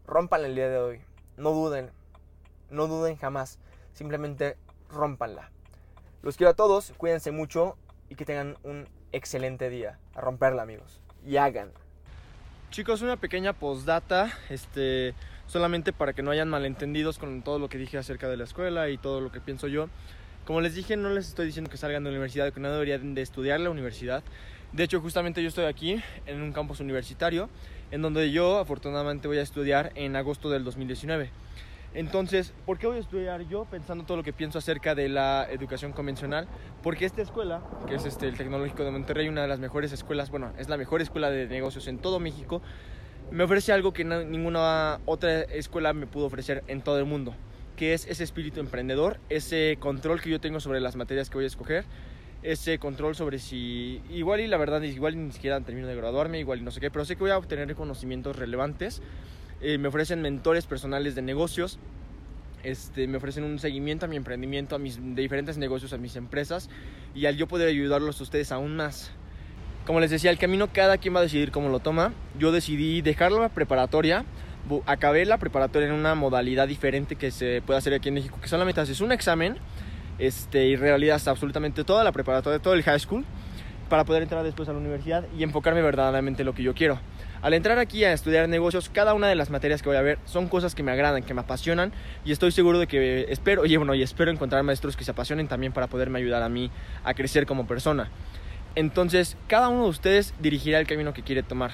Rompan 0.05 0.45
el 0.45 0.53
día 0.53 0.69
de 0.69 0.77
hoy. 0.77 1.01
No 1.35 1.49
duden. 1.49 1.89
No 2.69 2.85
duden 2.85 3.17
jamás. 3.17 3.57
Simplemente 3.93 4.55
rompanla. 4.91 5.49
Los 6.21 6.37
quiero 6.37 6.51
a 6.51 6.55
todos. 6.55 6.93
Cuídense 6.95 7.31
mucho. 7.31 7.75
Y 8.07 8.13
que 8.13 8.25
tengan 8.25 8.55
un 8.61 8.87
excelente 9.13 9.71
día. 9.71 9.97
A 10.13 10.21
romperla, 10.21 10.61
amigos. 10.61 11.01
Y 11.25 11.37
hagan. 11.37 11.71
Chicos, 12.71 13.01
una 13.01 13.17
pequeña 13.17 13.53
postdata, 13.53 14.31
este, 14.51 15.15
solamente 15.47 15.91
para 15.91 16.13
que 16.13 16.21
no 16.21 16.29
hayan 16.29 16.49
malentendidos 16.49 17.17
con 17.17 17.41
todo 17.41 17.57
lo 17.57 17.67
que 17.67 17.79
dije 17.79 17.97
acerca 17.97 18.29
de 18.29 18.37
la 18.37 18.43
escuela 18.43 18.89
y 18.89 18.99
todo 18.99 19.21
lo 19.21 19.31
que 19.31 19.41
pienso 19.41 19.67
yo. 19.67 19.89
Como 20.45 20.61
les 20.61 20.75
dije, 20.75 20.95
no 20.95 21.09
les 21.09 21.29
estoy 21.29 21.47
diciendo 21.47 21.71
que 21.71 21.77
salgan 21.77 22.03
de 22.03 22.11
la 22.11 22.17
universidad, 22.17 22.53
que 22.53 22.59
no 22.59 22.71
deberían 22.71 23.15
de 23.15 23.23
estudiar 23.23 23.59
la 23.59 23.71
universidad. 23.71 24.23
De 24.71 24.83
hecho, 24.83 25.01
justamente 25.01 25.41
yo 25.41 25.47
estoy 25.47 25.65
aquí 25.65 25.99
en 26.27 26.43
un 26.43 26.53
campus 26.53 26.79
universitario, 26.79 27.49
en 27.89 28.03
donde 28.03 28.29
yo 28.29 28.59
afortunadamente 28.59 29.27
voy 29.27 29.39
a 29.39 29.41
estudiar 29.41 29.91
en 29.95 30.15
agosto 30.15 30.51
del 30.51 30.63
2019. 30.63 31.31
Entonces, 31.93 32.53
¿por 32.65 32.77
qué 32.77 32.85
voy 32.85 32.97
a 32.97 32.99
estudiar 32.99 33.41
yo 33.47 33.65
pensando 33.65 34.03
todo 34.03 34.17
lo 34.17 34.23
que 34.23 34.31
pienso 34.31 34.59
acerca 34.59 34.93
de 34.93 35.09
la 35.09 35.47
educación 35.49 35.91
convencional? 35.91 36.47
Porque 36.83 37.05
esta 37.05 37.23
escuela, 37.23 37.61
que 37.87 37.95
es 37.95 38.05
este, 38.05 38.27
el 38.27 38.37
Tecnológico 38.37 38.83
de 38.83 38.91
Monterrey, 38.91 39.27
una 39.27 39.41
de 39.41 39.47
las 39.47 39.59
mejores 39.59 39.91
escuelas, 39.91 40.29
bueno, 40.29 40.53
es 40.59 40.69
la 40.69 40.77
mejor 40.77 41.01
escuela 41.01 41.31
de 41.31 41.47
negocios 41.47 41.87
en 41.87 41.97
todo 41.97 42.19
México, 42.19 42.61
me 43.31 43.43
ofrece 43.43 43.73
algo 43.73 43.91
que 43.91 44.03
ninguna 44.05 44.99
otra 45.05 45.41
escuela 45.41 45.93
me 45.93 46.05
pudo 46.05 46.25
ofrecer 46.25 46.63
en 46.67 46.81
todo 46.81 46.99
el 46.99 47.05
mundo, 47.05 47.33
que 47.75 47.95
es 47.95 48.05
ese 48.07 48.23
espíritu 48.23 48.59
emprendedor, 48.59 49.19
ese 49.29 49.77
control 49.79 50.21
que 50.21 50.29
yo 50.29 50.39
tengo 50.39 50.59
sobre 50.59 50.79
las 50.81 50.95
materias 50.95 51.29
que 51.29 51.37
voy 51.37 51.45
a 51.45 51.47
escoger, 51.47 51.85
ese 52.43 52.77
control 52.77 53.15
sobre 53.15 53.39
si 53.39 54.01
igual 54.09 54.39
y 54.39 54.47
la 54.47 54.57
verdad 54.57 54.81
igual 54.83 55.27
ni 55.27 55.31
siquiera 55.31 55.59
termino 55.61 55.87
de 55.87 55.95
graduarme, 55.95 56.39
igual 56.39 56.59
y 56.59 56.61
no 56.61 56.71
sé 56.71 56.79
qué, 56.79 56.91
pero 56.91 57.03
sé 57.03 57.15
que 57.15 57.21
voy 57.21 57.31
a 57.31 57.37
obtener 57.37 57.73
conocimientos 57.75 58.35
relevantes 58.35 59.01
eh, 59.61 59.77
me 59.77 59.87
ofrecen 59.87 60.21
mentores 60.21 60.65
personales 60.65 61.15
de 61.15 61.21
negocios 61.21 61.79
este, 62.63 63.07
me 63.07 63.17
ofrecen 63.17 63.43
un 63.43 63.59
seguimiento 63.59 64.05
a 64.05 64.09
mi 64.09 64.17
emprendimiento, 64.17 64.75
a 64.75 64.79
mis 64.79 64.97
de 64.97 65.21
diferentes 65.21 65.57
negocios, 65.57 65.93
a 65.93 65.97
mis 65.97 66.15
empresas 66.15 66.69
y 67.15 67.25
al 67.25 67.37
yo 67.37 67.47
poder 67.47 67.69
ayudarlos 67.69 68.19
a 68.19 68.23
ustedes 68.23 68.51
aún 68.51 68.75
más. 68.75 69.11
Como 69.85 69.99
les 69.99 70.11
decía, 70.11 70.29
el 70.29 70.37
camino 70.37 70.67
cada 70.71 70.97
quien 70.97 71.15
va 71.15 71.19
a 71.19 71.23
decidir 71.23 71.51
cómo 71.51 71.69
lo 71.69 71.79
toma. 71.79 72.13
Yo 72.37 72.51
decidí 72.51 73.01
dejar 73.01 73.31
la 73.31 73.49
preparatoria, 73.49 74.25
acabé 74.85 75.25
la 75.25 75.37
preparatoria 75.37 75.87
en 75.87 75.93
una 75.93 76.15
modalidad 76.15 76.67
diferente 76.67 77.15
que 77.15 77.31
se 77.31 77.61
puede 77.65 77.79
hacer 77.79 77.93
aquí 77.93 78.09
en 78.09 78.15
México, 78.15 78.37
que 78.41 78.49
solamente 78.49 78.81
haces 78.81 79.01
un 79.01 79.11
examen 79.11 79.57
este, 80.19 80.67
y 80.67 80.75
realizas 80.75 81.27
absolutamente 81.27 81.83
toda 81.83 82.03
la 82.03 82.11
preparatoria, 82.11 82.59
todo 82.59 82.73
el 82.73 82.83
high 82.83 82.99
school, 82.99 83.25
para 83.87 84.03
poder 84.03 84.21
entrar 84.21 84.43
después 84.43 84.67
a 84.69 84.73
la 84.73 84.79
universidad 84.79 85.25
y 85.35 85.43
enfocarme 85.43 85.81
verdaderamente 85.81 86.41
en 86.43 86.45
lo 86.45 86.53
que 86.53 86.61
yo 86.61 86.75
quiero. 86.75 86.99
Al 87.41 87.53
entrar 87.53 87.79
aquí 87.79 88.03
a 88.03 88.11
estudiar 88.11 88.49
negocios, 88.49 88.89
cada 88.89 89.13
una 89.13 89.27
de 89.27 89.35
las 89.35 89.49
materias 89.49 89.81
que 89.81 89.87
voy 89.87 89.97
a 89.97 90.01
ver 90.01 90.19
son 90.25 90.49
cosas 90.49 90.75
que 90.75 90.83
me 90.83 90.91
agradan, 90.91 91.23
que 91.23 91.33
me 91.33 91.39
apasionan 91.39 91.93
y 92.25 92.33
estoy 92.33 92.51
seguro 92.51 92.79
de 92.79 92.87
que 92.87 93.27
espero, 93.29 93.65
y 93.65 93.77
bueno, 93.77 93.95
y 93.95 94.03
espero 94.03 94.29
encontrar 94.29 94.61
maestros 94.63 94.97
que 94.97 95.05
se 95.05 95.11
apasionen 95.11 95.47
también 95.47 95.71
para 95.71 95.87
poderme 95.87 96.19
ayudar 96.19 96.43
a 96.43 96.49
mí 96.49 96.69
a 97.05 97.13
crecer 97.13 97.45
como 97.45 97.65
persona. 97.65 98.09
Entonces, 98.75 99.37
cada 99.47 99.69
uno 99.69 99.83
de 99.83 99.89
ustedes 99.89 100.33
dirigirá 100.39 100.79
el 100.79 100.87
camino 100.87 101.13
que 101.13 101.23
quiere 101.23 101.41
tomar. 101.41 101.71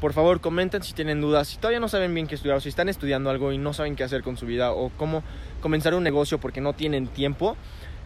Por 0.00 0.12
favor, 0.12 0.40
comenten 0.40 0.80
si 0.84 0.92
tienen 0.92 1.20
dudas, 1.20 1.48
si 1.48 1.56
todavía 1.56 1.80
no 1.80 1.88
saben 1.88 2.14
bien 2.14 2.28
qué 2.28 2.36
estudiar 2.36 2.58
o 2.58 2.60
si 2.60 2.68
están 2.68 2.88
estudiando 2.88 3.30
algo 3.30 3.50
y 3.50 3.58
no 3.58 3.72
saben 3.72 3.96
qué 3.96 4.04
hacer 4.04 4.22
con 4.22 4.36
su 4.36 4.46
vida 4.46 4.70
o 4.70 4.90
cómo 4.96 5.24
comenzar 5.60 5.92
un 5.94 6.04
negocio 6.04 6.38
porque 6.38 6.60
no 6.60 6.72
tienen 6.72 7.08
tiempo. 7.08 7.56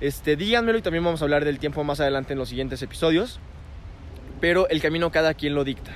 Este, 0.00 0.36
díganmelo 0.36 0.78
y 0.78 0.82
también 0.82 1.04
vamos 1.04 1.20
a 1.20 1.26
hablar 1.26 1.44
del 1.44 1.58
tiempo 1.58 1.84
más 1.84 2.00
adelante 2.00 2.32
en 2.32 2.38
los 2.38 2.48
siguientes 2.48 2.80
episodios. 2.80 3.40
Pero 4.40 4.68
el 4.70 4.80
camino 4.80 5.12
cada 5.12 5.34
quien 5.34 5.54
lo 5.54 5.64
dicta. 5.64 5.92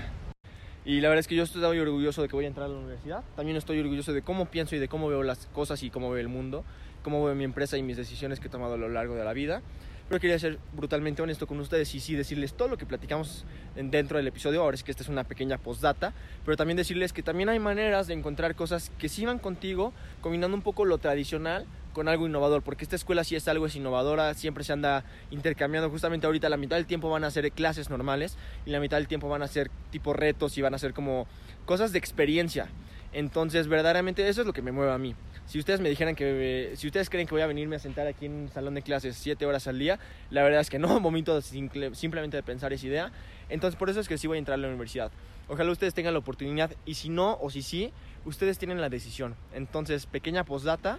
Y 0.86 1.00
la 1.00 1.08
verdad 1.08 1.18
es 1.18 1.26
que 1.26 1.34
yo 1.34 1.42
estoy 1.42 1.78
orgulloso 1.80 2.22
de 2.22 2.28
que 2.28 2.36
voy 2.36 2.44
a 2.44 2.48
entrar 2.48 2.66
a 2.66 2.68
la 2.68 2.78
universidad. 2.78 3.24
También 3.34 3.56
estoy 3.56 3.80
orgulloso 3.80 4.12
de 4.12 4.22
cómo 4.22 4.46
pienso 4.46 4.76
y 4.76 4.78
de 4.78 4.86
cómo 4.86 5.08
veo 5.08 5.24
las 5.24 5.46
cosas 5.48 5.82
y 5.82 5.90
cómo 5.90 6.10
veo 6.10 6.20
el 6.20 6.28
mundo, 6.28 6.64
cómo 7.02 7.24
veo 7.24 7.34
mi 7.34 7.42
empresa 7.42 7.76
y 7.76 7.82
mis 7.82 7.96
decisiones 7.96 8.38
que 8.38 8.46
he 8.46 8.50
tomado 8.50 8.74
a 8.74 8.76
lo 8.76 8.88
largo 8.88 9.16
de 9.16 9.24
la 9.24 9.32
vida. 9.32 9.62
Pero 10.08 10.20
quería 10.20 10.38
ser 10.38 10.60
brutalmente 10.72 11.20
honesto 11.22 11.48
con 11.48 11.58
ustedes 11.58 11.92
y 11.96 11.98
sí 11.98 12.14
decirles 12.14 12.54
todo 12.54 12.68
lo 12.68 12.76
que 12.78 12.86
platicamos 12.86 13.44
en- 13.74 13.90
dentro 13.90 14.18
del 14.18 14.28
episodio. 14.28 14.62
Ahora 14.62 14.76
es 14.76 14.84
que 14.84 14.92
esta 14.92 15.02
es 15.02 15.08
una 15.08 15.24
pequeña 15.24 15.58
postdata, 15.58 16.14
pero 16.44 16.56
también 16.56 16.76
decirles 16.76 17.12
que 17.12 17.24
también 17.24 17.48
hay 17.48 17.58
maneras 17.58 18.06
de 18.06 18.14
encontrar 18.14 18.54
cosas 18.54 18.92
que 18.96 19.08
sí 19.08 19.26
van 19.26 19.40
contigo, 19.40 19.92
combinando 20.20 20.56
un 20.56 20.62
poco 20.62 20.84
lo 20.84 20.98
tradicional 20.98 21.66
con 21.96 22.08
algo 22.08 22.26
innovador, 22.26 22.60
porque 22.62 22.84
esta 22.84 22.94
escuela 22.94 23.24
sí 23.24 23.36
es 23.36 23.48
algo 23.48 23.64
es 23.64 23.74
innovadora, 23.74 24.34
siempre 24.34 24.64
se 24.64 24.74
anda 24.74 25.02
intercambiando. 25.30 25.88
Justamente 25.88 26.26
ahorita 26.26 26.50
la 26.50 26.58
mitad 26.58 26.76
del 26.76 26.84
tiempo 26.84 27.08
van 27.08 27.24
a 27.24 27.30
ser 27.30 27.50
clases 27.52 27.88
normales 27.88 28.36
y 28.66 28.70
la 28.70 28.80
mitad 28.80 28.98
del 28.98 29.08
tiempo 29.08 29.30
van 29.30 29.40
a 29.40 29.48
ser 29.48 29.70
tipo 29.90 30.12
retos 30.12 30.58
y 30.58 30.60
van 30.60 30.74
a 30.74 30.78
ser 30.78 30.92
como 30.92 31.26
cosas 31.64 31.92
de 31.92 31.98
experiencia. 31.98 32.68
Entonces, 33.14 33.66
verdaderamente 33.66 34.28
eso 34.28 34.42
es 34.42 34.46
lo 34.46 34.52
que 34.52 34.60
me 34.60 34.72
mueve 34.72 34.92
a 34.92 34.98
mí. 34.98 35.14
Si 35.46 35.58
ustedes 35.58 35.80
me 35.80 35.88
dijeran 35.88 36.14
que, 36.14 36.74
si 36.76 36.86
ustedes 36.86 37.08
creen 37.08 37.26
que 37.26 37.32
voy 37.34 37.40
a 37.40 37.46
venirme 37.46 37.76
a 37.76 37.78
sentar 37.78 38.06
aquí 38.06 38.26
en 38.26 38.32
un 38.32 38.48
salón 38.50 38.74
de 38.74 38.82
clases 38.82 39.16
7 39.16 39.46
horas 39.46 39.66
al 39.66 39.78
día, 39.78 39.98
la 40.28 40.42
verdad 40.42 40.60
es 40.60 40.68
que 40.68 40.78
no, 40.78 41.00
momento 41.00 41.40
simple- 41.40 41.94
simplemente 41.94 42.36
de 42.36 42.42
pensar 42.42 42.74
esa 42.74 42.86
idea. 42.86 43.10
Entonces, 43.48 43.78
por 43.78 43.88
eso 43.88 44.00
es 44.00 44.06
que 44.08 44.18
sí 44.18 44.26
voy 44.26 44.36
a 44.36 44.40
entrar 44.40 44.58
a 44.58 44.60
la 44.60 44.68
universidad. 44.68 45.10
Ojalá 45.48 45.72
ustedes 45.72 45.94
tengan 45.94 46.12
la 46.12 46.18
oportunidad 46.18 46.72
y 46.84 46.92
si 46.92 47.08
no 47.08 47.38
o 47.40 47.48
si 47.48 47.62
sí, 47.62 47.90
ustedes 48.26 48.58
tienen 48.58 48.82
la 48.82 48.90
decisión. 48.90 49.34
Entonces, 49.54 50.04
pequeña 50.04 50.44
postdata, 50.44 50.98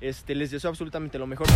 este, 0.00 0.34
les 0.34 0.50
deseo 0.50 0.70
absolutamente 0.70 1.18
lo 1.18 1.26
mejor. 1.26 1.46